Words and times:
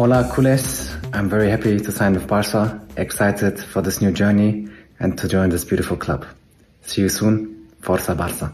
Hola, 0.00 0.24
Cules. 0.24 0.96
I'm 1.12 1.28
very 1.28 1.50
happy 1.50 1.78
to 1.78 1.92
sign 1.92 2.14
with 2.14 2.26
Barca. 2.26 2.80
Excited 2.96 3.60
for 3.60 3.82
this 3.82 4.00
new 4.00 4.10
journey 4.10 4.66
and 4.98 5.18
to 5.18 5.28
join 5.28 5.50
this 5.50 5.66
beautiful 5.66 5.98
club. 5.98 6.24
See 6.80 7.02
you 7.02 7.10
soon. 7.10 7.68
Forza 7.82 8.14
Barca. 8.14 8.50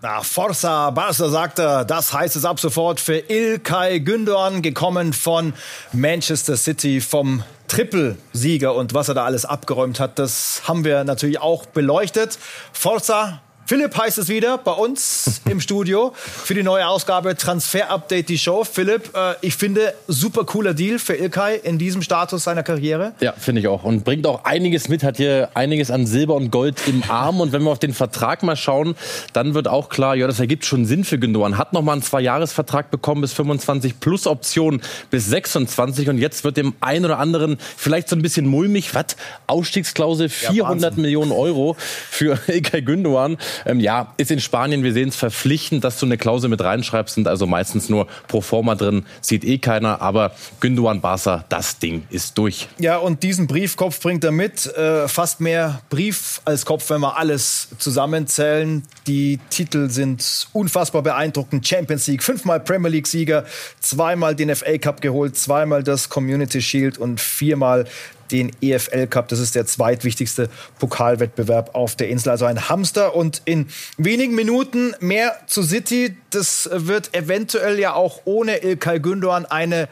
Na, 0.00 0.22
Forza 0.22 0.88
Barca 0.92 1.28
sagt 1.28 1.58
er, 1.58 1.84
das 1.84 2.14
heißt 2.14 2.36
es 2.36 2.46
ab 2.46 2.58
sofort 2.58 3.00
für 3.00 3.18
Ilkay 3.18 4.00
Gündoğan, 4.00 4.62
gekommen 4.62 5.12
von 5.12 5.52
Manchester 5.92 6.56
City, 6.56 7.02
vom 7.02 7.42
Triple-Sieger 7.68 8.74
und 8.74 8.94
was 8.94 9.08
er 9.08 9.14
da 9.14 9.26
alles 9.26 9.44
abgeräumt 9.44 10.00
hat, 10.00 10.18
das 10.18 10.62
haben 10.66 10.86
wir 10.86 11.04
natürlich 11.04 11.38
auch 11.38 11.66
beleuchtet. 11.66 12.38
Forza 12.72 13.42
Philipp 13.66 13.96
heißt 13.96 14.18
es 14.18 14.28
wieder 14.28 14.58
bei 14.58 14.72
uns 14.72 15.40
im 15.50 15.58
Studio 15.58 16.12
für 16.14 16.52
die 16.52 16.62
neue 16.62 16.86
Ausgabe 16.86 17.34
Transfer 17.34 17.88
Update 17.88 18.28
die 18.28 18.36
Show. 18.36 18.62
Philipp, 18.62 19.16
äh, 19.16 19.36
ich 19.40 19.56
finde 19.56 19.94
super 20.06 20.44
cooler 20.44 20.74
Deal 20.74 20.98
für 20.98 21.14
Ilkay 21.14 21.60
in 21.62 21.78
diesem 21.78 22.02
Status 22.02 22.44
seiner 22.44 22.62
Karriere. 22.62 23.14
Ja, 23.20 23.32
finde 23.32 23.62
ich 23.62 23.68
auch 23.68 23.84
und 23.84 24.04
bringt 24.04 24.26
auch 24.26 24.44
einiges 24.44 24.88
mit, 24.88 25.02
hat 25.02 25.16
hier 25.16 25.48
einiges 25.54 25.90
an 25.90 26.06
Silber 26.06 26.34
und 26.34 26.50
Gold 26.50 26.76
im 26.86 27.04
Arm 27.08 27.40
und 27.40 27.52
wenn 27.52 27.62
wir 27.62 27.70
auf 27.70 27.78
den 27.78 27.94
Vertrag 27.94 28.42
mal 28.42 28.54
schauen, 28.54 28.96
dann 29.32 29.54
wird 29.54 29.66
auch 29.66 29.88
klar, 29.88 30.14
ja, 30.14 30.26
das 30.26 30.40
ergibt 30.40 30.66
schon 30.66 30.84
Sinn 30.84 31.02
für 31.02 31.18
Gündogan. 31.18 31.56
Hat 31.56 31.72
noch 31.72 31.80
mal 31.80 31.92
einen 31.92 32.02
Zweijahresvertrag 32.02 32.90
bekommen 32.90 33.22
bis 33.22 33.32
25 33.32 33.98
plus 33.98 34.26
Option 34.26 34.82
bis 35.08 35.24
26 35.26 36.10
und 36.10 36.18
jetzt 36.18 36.44
wird 36.44 36.58
dem 36.58 36.74
einen 36.80 37.06
oder 37.06 37.18
anderen 37.18 37.56
vielleicht 37.78 38.10
so 38.10 38.16
ein 38.16 38.20
bisschen 38.20 38.46
mulmig, 38.46 38.94
was 38.94 39.16
Ausstiegsklausel 39.46 40.28
400 40.28 40.96
ja, 40.96 41.00
Millionen 41.00 41.32
Euro 41.32 41.76
für 41.78 42.38
Ilkay 42.46 42.82
Gündogan. 42.82 43.38
Ähm, 43.66 43.80
ja, 43.80 44.12
ist 44.16 44.30
in 44.30 44.40
Spanien, 44.40 44.82
wir 44.82 44.92
sehen 44.92 45.08
es 45.08 45.16
verpflichtend, 45.16 45.84
dass 45.84 45.98
du 45.98 46.06
eine 46.06 46.18
Klausel 46.18 46.50
mit 46.50 46.62
reinschreibst, 46.62 47.14
sind 47.14 47.28
also 47.28 47.46
meistens 47.46 47.88
nur 47.88 48.06
pro 48.28 48.40
forma 48.40 48.74
drin, 48.74 49.04
sieht 49.20 49.44
eh 49.44 49.58
keiner, 49.58 50.00
aber 50.00 50.32
Gündogan 50.60 51.00
Barca, 51.00 51.44
das 51.48 51.78
Ding 51.78 52.04
ist 52.10 52.38
durch. 52.38 52.68
Ja, 52.78 52.98
und 52.98 53.22
diesen 53.22 53.46
Briefkopf 53.46 54.00
bringt 54.00 54.24
er 54.24 54.32
mit, 54.32 54.66
äh, 54.66 55.08
fast 55.08 55.40
mehr 55.40 55.80
Brief 55.90 56.40
als 56.44 56.64
Kopf, 56.64 56.88
wenn 56.90 57.00
wir 57.00 57.16
alles 57.16 57.68
zusammenzählen. 57.78 58.82
Die 59.06 59.38
Titel 59.50 59.90
sind 59.90 60.48
unfassbar 60.52 61.02
beeindruckend. 61.02 61.66
Champions 61.66 62.06
League, 62.06 62.22
fünfmal 62.22 62.60
Premier 62.60 62.90
League 62.90 63.06
Sieger, 63.06 63.44
zweimal 63.80 64.34
den 64.34 64.54
FA 64.54 64.78
Cup 64.78 65.00
geholt, 65.00 65.36
zweimal 65.36 65.82
das 65.82 66.08
Community 66.08 66.60
Shield 66.60 66.98
und 66.98 67.20
viermal 67.20 67.86
den 68.34 68.50
EFL 68.60 69.06
Cup. 69.06 69.28
Das 69.28 69.38
ist 69.38 69.54
der 69.54 69.64
zweitwichtigste 69.64 70.50
Pokalwettbewerb 70.80 71.74
auf 71.74 71.94
der 71.94 72.08
Insel. 72.08 72.30
Also 72.30 72.46
ein 72.46 72.68
Hamster 72.68 73.14
und 73.14 73.42
in 73.44 73.68
wenigen 73.96 74.34
Minuten 74.34 74.94
mehr 74.98 75.36
zu 75.46 75.62
City. 75.62 76.16
Das 76.30 76.68
wird 76.72 77.14
eventuell 77.14 77.78
ja 77.78 77.94
auch 77.94 78.22
ohne 78.24 78.64
Ilkay 78.64 78.98
Gündoğan 78.98 79.46
eine 79.46 79.88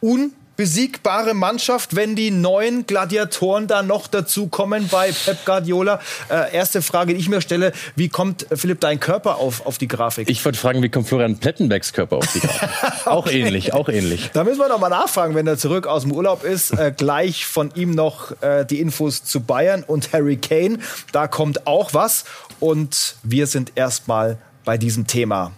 un 0.00 0.32
besiegbare 0.62 1.34
Mannschaft, 1.34 1.96
wenn 1.96 2.14
die 2.14 2.30
neuen 2.30 2.86
Gladiatoren 2.86 3.66
da 3.66 3.82
noch 3.82 4.06
dazukommen 4.06 4.86
bei 4.86 5.10
Pep 5.10 5.44
Guardiola? 5.44 5.98
Äh, 6.30 6.54
erste 6.54 6.82
Frage, 6.82 7.14
die 7.14 7.18
ich 7.18 7.28
mir 7.28 7.40
stelle, 7.40 7.72
wie 7.96 8.08
kommt 8.08 8.46
Philipp 8.54 8.78
dein 8.78 9.00
Körper 9.00 9.38
auf, 9.38 9.66
auf 9.66 9.78
die 9.78 9.88
Grafik? 9.88 10.30
Ich 10.30 10.44
wollte 10.44 10.60
fragen, 10.60 10.80
wie 10.80 10.88
kommt 10.88 11.08
Florian 11.08 11.36
Plettenbecks 11.36 11.92
Körper 11.92 12.18
auf 12.18 12.32
die 12.32 12.38
Grafik? 12.38 12.68
okay. 12.82 13.10
Auch 13.10 13.26
ähnlich, 13.26 13.74
auch 13.74 13.88
ähnlich. 13.88 14.30
Da 14.34 14.44
müssen 14.44 14.60
wir 14.60 14.68
noch 14.68 14.78
mal 14.78 14.88
nachfragen, 14.88 15.34
wenn 15.34 15.48
er 15.48 15.58
zurück 15.58 15.88
aus 15.88 16.02
dem 16.02 16.12
Urlaub 16.12 16.44
ist. 16.44 16.70
Äh, 16.78 16.94
gleich 16.96 17.44
von 17.44 17.72
ihm 17.74 17.90
noch 17.90 18.40
äh, 18.40 18.64
die 18.64 18.78
Infos 18.78 19.24
zu 19.24 19.40
Bayern 19.40 19.82
und 19.82 20.12
Harry 20.12 20.36
Kane. 20.36 20.78
Da 21.10 21.26
kommt 21.26 21.66
auch 21.66 21.92
was 21.92 22.24
und 22.60 23.16
wir 23.24 23.48
sind 23.48 23.72
erstmal 23.74 24.38
bei 24.64 24.78
diesem 24.78 25.08
Thema. 25.08 25.50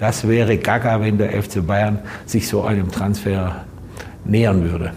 Das 0.00 0.26
wäre 0.26 0.56
gaga, 0.56 1.02
wenn 1.02 1.18
der 1.18 1.42
FC 1.42 1.64
Bayern 1.64 1.98
sich 2.24 2.48
so 2.48 2.62
einem 2.62 2.90
Transfer 2.90 3.66
nähern 4.24 4.64
würde. 4.64 4.94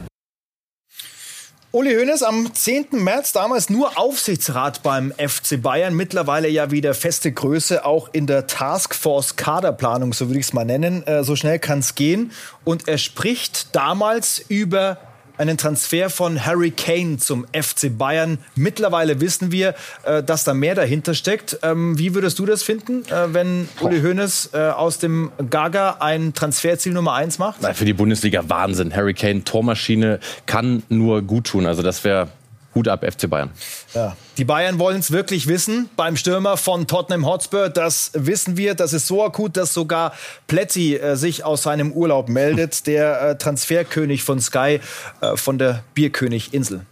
Uli 1.71 1.93
Hoeneß 1.93 2.23
am 2.23 2.53
10. 2.53 3.03
März 3.03 3.33
damals 3.33 3.69
nur 3.69 3.97
Aufsichtsrat 3.97 4.81
beim 4.81 5.11
FC 5.11 5.61
Bayern, 5.61 5.93
mittlerweile 5.93 6.47
ja 6.47 6.71
wieder 6.71 6.93
feste 6.93 7.33
Größe, 7.33 7.83
auch 7.83 8.09
in 8.13 8.27
der 8.27 8.47
Taskforce 8.47 9.35
Kaderplanung, 9.35 10.13
so 10.13 10.29
würde 10.29 10.39
ich 10.39 10.45
es 10.45 10.53
mal 10.53 10.63
nennen. 10.63 11.05
Äh, 11.05 11.25
so 11.25 11.35
schnell 11.35 11.59
kann 11.59 11.79
es 11.79 11.95
gehen. 11.95 12.31
Und 12.63 12.87
er 12.87 12.97
spricht 12.97 13.75
damals 13.75 14.39
über 14.47 14.99
einen 15.43 15.57
Transfer 15.57 16.09
von 16.09 16.43
Harry 16.45 16.71
Kane 16.71 17.17
zum 17.17 17.45
FC 17.53 17.95
Bayern. 17.95 18.39
Mittlerweile 18.55 19.19
wissen 19.19 19.51
wir, 19.51 19.75
äh, 20.05 20.23
dass 20.23 20.45
da 20.45 20.53
mehr 20.53 20.73
dahinter 20.73 21.13
steckt. 21.13 21.59
Ähm, 21.63 21.99
wie 21.99 22.15
würdest 22.15 22.39
du 22.39 22.45
das 22.45 22.63
finden, 22.63 23.03
äh, 23.05 23.33
wenn 23.33 23.67
Uli 23.81 24.01
Hoeneß 24.01 24.51
äh, 24.53 24.57
aus 24.57 24.99
dem 24.99 25.31
Gaga 25.49 25.97
ein 25.99 26.33
Transferziel 26.33 26.93
Nummer 26.93 27.13
eins 27.13 27.39
macht? 27.39 27.61
für 27.73 27.85
die 27.85 27.93
Bundesliga 27.93 28.47
Wahnsinn. 28.47 28.95
Harry 28.95 29.13
Kane, 29.13 29.43
Tormaschine, 29.43 30.19
kann 30.45 30.83
nur 30.89 31.21
gut 31.21 31.47
tun. 31.47 31.65
Also 31.65 31.81
das 31.81 32.03
wäre 32.03 32.29
Hut 32.75 32.87
ab, 32.87 33.05
FC 33.05 33.29
Bayern. 33.29 33.51
Ja. 33.93 34.15
Die 34.37 34.45
Bayern 34.45 34.79
wollen 34.79 34.99
es 34.99 35.11
wirklich 35.11 35.47
wissen. 35.47 35.89
Beim 35.95 36.17
Stürmer 36.17 36.57
von 36.57 36.87
Tottenham 36.87 37.25
Hotspur, 37.25 37.69
das 37.69 38.11
wissen 38.13 38.57
wir. 38.57 38.73
Das 38.73 38.93
ist 38.93 39.07
so 39.07 39.23
akut, 39.23 39.57
dass 39.57 39.73
sogar 39.73 40.13
Plätti 40.47 40.95
äh, 40.95 41.15
sich 41.15 41.45
aus 41.45 41.63
seinem 41.63 41.91
Urlaub 41.91 42.29
meldet. 42.29 42.87
Der 42.87 43.21
äh, 43.21 43.37
Transferkönig 43.37 44.23
von 44.23 44.39
Sky, 44.39 44.79
äh, 45.21 45.37
von 45.37 45.57
der 45.57 45.83
Bierkönig-Insel. 45.93 46.85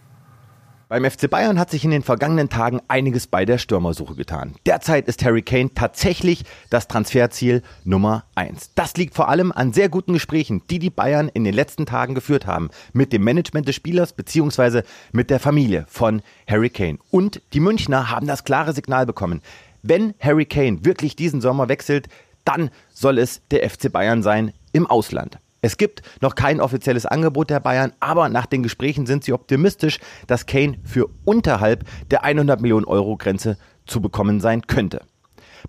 Beim 0.92 1.10
FC 1.10 1.30
Bayern 1.30 1.58
hat 1.58 1.70
sich 1.70 1.86
in 1.86 1.90
den 1.90 2.02
vergangenen 2.02 2.50
Tagen 2.50 2.82
einiges 2.86 3.26
bei 3.26 3.46
der 3.46 3.56
Stürmersuche 3.56 4.14
getan. 4.14 4.56
Derzeit 4.66 5.08
ist 5.08 5.24
Harry 5.24 5.40
Kane 5.40 5.70
tatsächlich 5.74 6.44
das 6.68 6.86
Transferziel 6.86 7.62
Nummer 7.84 8.24
eins. 8.34 8.72
Das 8.74 8.94
liegt 8.98 9.14
vor 9.14 9.30
allem 9.30 9.52
an 9.52 9.72
sehr 9.72 9.88
guten 9.88 10.12
Gesprächen, 10.12 10.60
die 10.68 10.78
die 10.78 10.90
Bayern 10.90 11.30
in 11.32 11.44
den 11.44 11.54
letzten 11.54 11.86
Tagen 11.86 12.14
geführt 12.14 12.46
haben 12.46 12.68
mit 12.92 13.14
dem 13.14 13.24
Management 13.24 13.66
des 13.66 13.74
Spielers 13.74 14.12
bzw. 14.12 14.82
mit 15.12 15.30
der 15.30 15.40
Familie 15.40 15.86
von 15.88 16.20
Harry 16.46 16.68
Kane. 16.68 16.98
Und 17.10 17.40
die 17.54 17.60
Münchner 17.60 18.10
haben 18.10 18.26
das 18.26 18.44
klare 18.44 18.74
Signal 18.74 19.06
bekommen. 19.06 19.40
Wenn 19.80 20.12
Harry 20.20 20.44
Kane 20.44 20.84
wirklich 20.84 21.16
diesen 21.16 21.40
Sommer 21.40 21.70
wechselt, 21.70 22.08
dann 22.44 22.68
soll 22.92 23.16
es 23.16 23.40
der 23.50 23.66
FC 23.66 23.90
Bayern 23.90 24.22
sein 24.22 24.52
im 24.72 24.86
Ausland. 24.86 25.38
Es 25.64 25.76
gibt 25.76 26.02
noch 26.20 26.34
kein 26.34 26.60
offizielles 26.60 27.06
Angebot 27.06 27.48
der 27.48 27.60
Bayern, 27.60 27.92
aber 28.00 28.28
nach 28.28 28.46
den 28.46 28.64
Gesprächen 28.64 29.06
sind 29.06 29.22
sie 29.22 29.32
optimistisch, 29.32 30.00
dass 30.26 30.46
Kane 30.46 30.78
für 30.82 31.08
unterhalb 31.24 31.84
der 32.10 32.24
100 32.24 32.60
Millionen 32.60 32.84
Euro 32.84 33.16
Grenze 33.16 33.56
zu 33.86 34.00
bekommen 34.00 34.40
sein 34.40 34.62
könnte. 34.66 35.02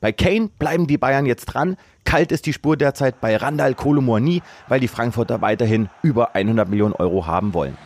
Bei 0.01 0.11
Kane 0.11 0.49
bleiben 0.57 0.87
die 0.87 0.97
Bayern 0.97 1.27
jetzt 1.27 1.45
dran. 1.45 1.77
Kalt 2.05 2.31
ist 2.31 2.47
die 2.47 2.53
Spur 2.53 2.75
derzeit 2.75 3.21
bei 3.21 3.37
Randall 3.37 3.75
Kolomoani, 3.75 4.41
weil 4.67 4.79
die 4.79 4.87
Frankfurter 4.87 5.41
weiterhin 5.41 5.89
über 6.01 6.33
100 6.35 6.67
Millionen 6.67 6.93
Euro 6.93 7.27
haben 7.27 7.53
wollen. 7.53 7.77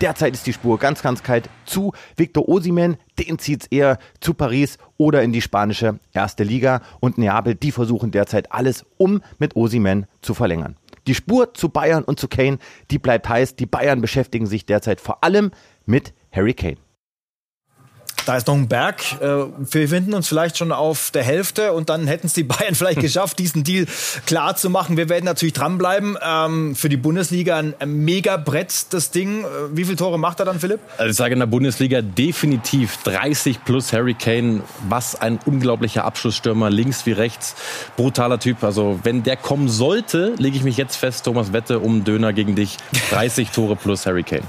Derzeit 0.00 0.32
ist 0.32 0.46
die 0.46 0.54
Spur 0.54 0.78
ganz, 0.78 1.02
ganz 1.02 1.22
kalt 1.22 1.50
zu 1.66 1.92
Victor 2.16 2.48
Osimen. 2.48 2.96
Den 3.18 3.38
zieht 3.38 3.64
es 3.64 3.68
eher 3.68 3.98
zu 4.20 4.32
Paris 4.32 4.78
oder 4.96 5.22
in 5.22 5.32
die 5.32 5.42
spanische 5.42 6.00
erste 6.14 6.42
Liga. 6.42 6.80
Und 7.00 7.18
Neapel, 7.18 7.54
die 7.54 7.70
versuchen 7.70 8.10
derzeit 8.10 8.50
alles, 8.50 8.86
um 8.96 9.20
mit 9.38 9.56
Osimen 9.56 10.06
zu 10.22 10.32
verlängern. 10.32 10.76
Die 11.06 11.14
Spur 11.14 11.54
zu 11.54 11.68
Bayern 11.68 12.04
und 12.04 12.20
zu 12.20 12.28
Kane, 12.28 12.58
die 12.90 12.98
bleibt 12.98 13.28
heiß. 13.28 13.56
Die 13.56 13.66
Bayern 13.66 14.00
beschäftigen 14.00 14.46
sich 14.46 14.66
derzeit 14.66 15.00
vor 15.00 15.24
allem 15.24 15.50
mit 15.86 16.12
Harry 16.32 16.54
Kane. 16.54 16.76
Da 18.26 18.36
ist 18.36 18.46
noch 18.46 18.54
ein 18.54 18.68
Berg. 18.68 19.02
Äh, 19.20 19.46
wir 19.58 19.88
finden 19.88 20.14
uns 20.14 20.28
vielleicht 20.28 20.58
schon 20.58 20.72
auf 20.72 21.10
der 21.10 21.22
Hälfte 21.22 21.72
und 21.72 21.88
dann 21.88 22.06
hätten 22.06 22.26
es 22.26 22.34
die 22.34 22.44
Bayern 22.44 22.74
vielleicht 22.76 23.00
geschafft, 23.00 23.38
diesen 23.38 23.64
Deal 23.64 23.86
klar 24.26 24.56
zu 24.56 24.70
machen. 24.70 24.96
Wir 24.96 25.08
werden 25.08 25.24
natürlich 25.24 25.54
dranbleiben. 25.54 26.16
Ähm, 26.22 26.74
für 26.74 26.88
die 26.88 26.96
Bundesliga 26.96 27.58
ein 27.58 27.74
Mega-Brett, 27.84 28.92
das 28.92 29.10
Ding. 29.10 29.44
Äh, 29.44 29.46
wie 29.72 29.84
viele 29.84 29.96
Tore 29.96 30.18
macht 30.18 30.40
er 30.40 30.46
dann, 30.46 30.60
Philipp? 30.60 30.80
Also 30.98 31.10
ich 31.10 31.16
sage 31.16 31.32
in 31.32 31.40
der 31.40 31.46
Bundesliga 31.46 32.02
definitiv 32.02 32.98
30 33.04 33.64
plus 33.64 33.92
Harry 33.92 34.14
Kane. 34.14 34.62
Was 34.88 35.20
ein 35.20 35.38
unglaublicher 35.44 36.04
Abschlussstürmer, 36.04 36.70
links 36.70 37.06
wie 37.06 37.12
rechts. 37.12 37.54
Brutaler 37.96 38.38
Typ. 38.38 38.62
Also 38.62 39.00
wenn 39.02 39.22
der 39.22 39.36
kommen 39.36 39.68
sollte, 39.68 40.34
lege 40.38 40.56
ich 40.56 40.62
mich 40.62 40.76
jetzt 40.76 40.96
fest, 40.96 41.24
Thomas 41.24 41.52
Wette 41.52 41.78
um 41.78 42.04
Döner 42.04 42.32
gegen 42.32 42.54
dich. 42.54 42.76
30 43.10 43.50
Tore 43.50 43.76
plus 43.76 44.06
Harry 44.06 44.22
Kane. 44.22 44.42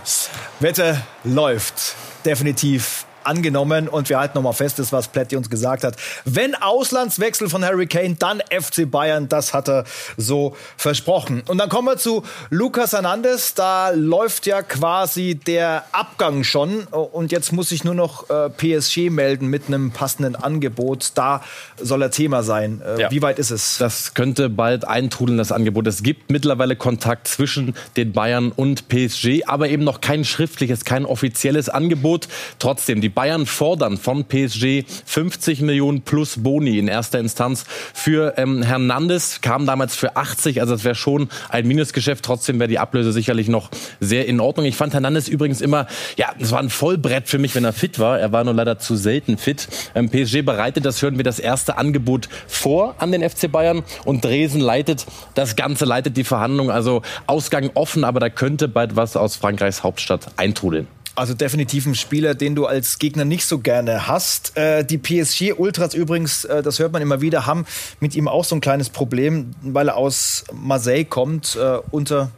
Wette 0.59 1.01
läuft. 1.23 1.95
Definitiv 2.25 3.05
angenommen 3.23 3.87
und 3.87 4.09
wir 4.09 4.19
halten 4.19 4.37
nochmal 4.37 4.53
fest, 4.53 4.79
das 4.79 4.91
was 4.91 5.07
Pletti 5.07 5.35
uns 5.35 5.49
gesagt 5.49 5.83
hat. 5.83 5.95
Wenn 6.25 6.55
Auslandswechsel 6.55 7.49
von 7.49 7.63
Harry 7.63 7.87
Kane, 7.87 8.15
dann 8.15 8.41
FC 8.49 8.89
Bayern, 8.89 9.29
das 9.29 9.53
hat 9.53 9.69
er 9.69 9.85
so 10.17 10.55
versprochen. 10.77 11.43
Und 11.47 11.57
dann 11.57 11.69
kommen 11.69 11.87
wir 11.87 11.97
zu 11.97 12.23
Lucas 12.49 12.93
Hernandez, 12.93 13.53
da 13.53 13.89
läuft 13.91 14.45
ja 14.45 14.61
quasi 14.61 15.35
der 15.35 15.85
Abgang 15.91 16.43
schon 16.43 16.83
und 16.83 17.31
jetzt 17.31 17.51
muss 17.51 17.71
ich 17.71 17.83
nur 17.83 17.95
noch 17.95 18.29
äh, 18.29 18.49
PSG 18.49 19.09
melden 19.09 19.47
mit 19.47 19.67
einem 19.67 19.91
passenden 19.91 20.35
Angebot. 20.35 21.11
Da 21.15 21.43
soll 21.79 22.01
er 22.01 22.11
Thema 22.11 22.43
sein. 22.43 22.81
Äh, 22.85 23.01
ja. 23.01 23.11
Wie 23.11 23.21
weit 23.21 23.39
ist 23.39 23.51
es? 23.51 23.77
Das 23.77 24.13
könnte 24.13 24.49
bald 24.49 24.87
eintrudeln, 24.87 25.37
das 25.37 25.51
Angebot. 25.51 25.87
Es 25.87 26.03
gibt 26.03 26.31
mittlerweile 26.31 26.75
Kontakt 26.75 27.27
zwischen 27.27 27.75
den 27.97 28.13
Bayern 28.13 28.51
und 28.51 28.87
PSG, 28.87 29.43
aber 29.45 29.69
eben 29.69 29.83
noch 29.83 30.01
kein 30.01 30.25
schriftliches, 30.25 30.85
kein 30.85 31.05
offizielles 31.05 31.69
Angebot. 31.69 32.27
Trotzdem, 32.59 33.01
die 33.01 33.09
Bayern 33.13 33.45
fordern 33.45 33.97
von 33.97 34.25
PSG 34.25 34.83
50 35.05 35.61
Millionen 35.61 36.01
plus 36.01 36.41
Boni 36.43 36.77
in 36.79 36.87
erster 36.87 37.19
Instanz 37.19 37.65
für 37.93 38.33
ähm, 38.37 38.63
Hernandez, 38.63 39.41
kam 39.41 39.65
damals 39.65 39.95
für 39.95 40.15
80, 40.15 40.61
also 40.61 40.73
es 40.73 40.83
wäre 40.83 40.95
schon 40.95 41.29
ein 41.49 41.67
Minusgeschäft. 41.67 42.23
Trotzdem 42.23 42.59
wäre 42.59 42.67
die 42.67 42.79
Ablöse 42.79 43.11
sicherlich 43.11 43.47
noch 43.47 43.69
sehr 43.99 44.27
in 44.27 44.39
Ordnung. 44.39 44.65
Ich 44.65 44.75
fand 44.75 44.93
Hernandez 44.93 45.27
übrigens 45.27 45.61
immer, 45.61 45.87
ja, 46.17 46.33
es 46.39 46.51
war 46.51 46.59
ein 46.59 46.69
Vollbrett 46.69 47.27
für 47.27 47.37
mich, 47.37 47.55
wenn 47.55 47.63
er 47.63 47.73
fit 47.73 47.99
war. 47.99 48.19
Er 48.19 48.31
war 48.31 48.43
nur 48.43 48.53
leider 48.53 48.79
zu 48.79 48.95
selten 48.95 49.37
fit. 49.37 49.67
Ähm, 49.95 50.09
PSG 50.09 50.41
bereitet, 50.43 50.85
das 50.85 51.01
hören 51.01 51.17
wir, 51.17 51.23
das 51.23 51.39
erste 51.39 51.77
Angebot 51.77 52.29
vor 52.47 52.95
an 52.97 53.11
den 53.11 53.27
FC 53.27 53.51
Bayern 53.51 53.83
und 54.05 54.23
Dresen 54.23 54.61
leitet 54.61 55.05
das 55.33 55.55
Ganze, 55.55 55.85
leitet 55.85 56.17
die 56.17 56.23
Verhandlungen. 56.23 56.71
Also 56.71 57.01
Ausgang 57.27 57.71
offen, 57.73 58.03
aber 58.03 58.19
da 58.19 58.29
könnte 58.29 58.67
bald 58.67 58.95
was 58.95 59.15
aus 59.15 59.35
Frankreichs 59.35 59.83
Hauptstadt 59.83 60.27
eintrudeln. 60.37 60.87
Also 61.13 61.33
definitiv 61.33 61.85
ein 61.85 61.95
Spieler, 61.95 62.35
den 62.35 62.55
du 62.55 62.65
als 62.65 62.97
Gegner 62.97 63.25
nicht 63.25 63.45
so 63.45 63.59
gerne 63.59 64.07
hast. 64.07 64.55
Äh, 64.57 64.85
die 64.85 64.97
PSG-Ultras 64.97 65.93
übrigens, 65.93 66.45
äh, 66.45 66.63
das 66.63 66.79
hört 66.79 66.93
man 66.93 67.01
immer 67.01 67.19
wieder, 67.19 67.45
haben 67.45 67.65
mit 67.99 68.15
ihm 68.15 68.29
auch 68.29 68.45
so 68.45 68.55
ein 68.55 68.61
kleines 68.61 68.89
Problem, 68.89 69.51
weil 69.61 69.89
er 69.89 69.97
aus 69.97 70.45
Marseille 70.53 71.03
kommt. 71.03 71.57
Äh, 71.57 71.79
unter 71.91 72.31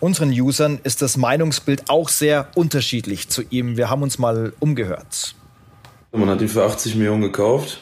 unseren 0.00 0.30
Usern 0.30 0.80
ist 0.82 1.02
das 1.02 1.16
Meinungsbild 1.16 1.88
auch 1.88 2.08
sehr 2.08 2.48
unterschiedlich 2.54 3.28
zu 3.28 3.42
ihm. 3.48 3.76
Wir 3.76 3.90
haben 3.90 4.02
uns 4.02 4.18
mal 4.18 4.52
umgehört. 4.58 5.34
Man 6.12 6.28
hat 6.28 6.40
ihn 6.40 6.48
für 6.48 6.64
80 6.64 6.96
Millionen 6.96 7.22
gekauft. 7.22 7.80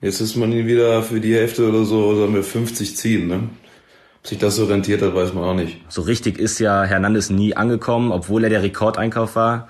Jetzt 0.00 0.20
ist 0.20 0.36
man 0.36 0.52
ihn 0.52 0.66
wieder 0.66 1.02
für 1.02 1.20
die 1.20 1.34
Hälfte 1.34 1.68
oder 1.68 1.84
so, 1.84 2.18
sagen 2.18 2.34
wir 2.34 2.42
50 2.42 2.96
ziehen. 2.96 3.26
Ne? 3.26 3.48
Ob 4.24 4.30
sich 4.30 4.38
das 4.38 4.56
so 4.56 4.64
rentiert 4.64 5.02
hat, 5.02 5.14
weiß 5.14 5.34
man 5.34 5.44
auch 5.44 5.54
nicht. 5.54 5.82
So 5.90 6.00
richtig 6.00 6.38
ist 6.38 6.58
ja 6.58 6.82
Hernandez 6.84 7.28
nie 7.28 7.54
angekommen, 7.54 8.10
obwohl 8.10 8.44
er 8.44 8.48
der 8.48 8.62
Rekordeinkauf 8.62 9.36
war. 9.36 9.68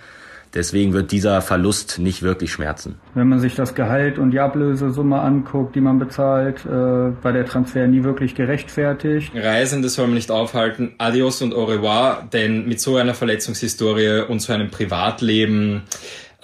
Deswegen 0.54 0.92
wird 0.92 1.10
dieser 1.10 1.42
Verlust 1.42 1.98
nicht 1.98 2.22
wirklich 2.22 2.52
schmerzen. 2.52 2.94
Wenn 3.14 3.28
man 3.28 3.40
sich 3.40 3.56
das 3.56 3.74
Gehalt 3.74 4.16
und 4.16 4.30
die 4.30 4.38
Ablösesumme 4.38 5.18
anguckt, 5.18 5.74
die 5.74 5.80
man 5.80 5.98
bezahlt, 5.98 6.64
äh, 6.66 6.70
war 6.70 7.32
der 7.32 7.46
Transfer 7.46 7.88
nie 7.88 8.04
wirklich 8.04 8.36
gerechtfertigt. 8.36 9.32
Reisende 9.34 9.88
soll 9.88 10.06
man 10.06 10.14
nicht 10.14 10.30
aufhalten. 10.30 10.94
Adios 10.98 11.42
und 11.42 11.52
au 11.52 11.64
revoir, 11.64 12.28
denn 12.32 12.68
mit 12.68 12.80
so 12.80 12.94
einer 12.94 13.14
Verletzungshistorie 13.14 14.20
und 14.28 14.38
so 14.38 14.52
einem 14.52 14.70
Privatleben, 14.70 15.82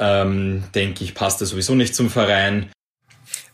ähm, 0.00 0.64
denke 0.74 1.04
ich, 1.04 1.14
passt 1.14 1.40
er 1.42 1.46
sowieso 1.46 1.76
nicht 1.76 1.94
zum 1.94 2.10
Verein. 2.10 2.70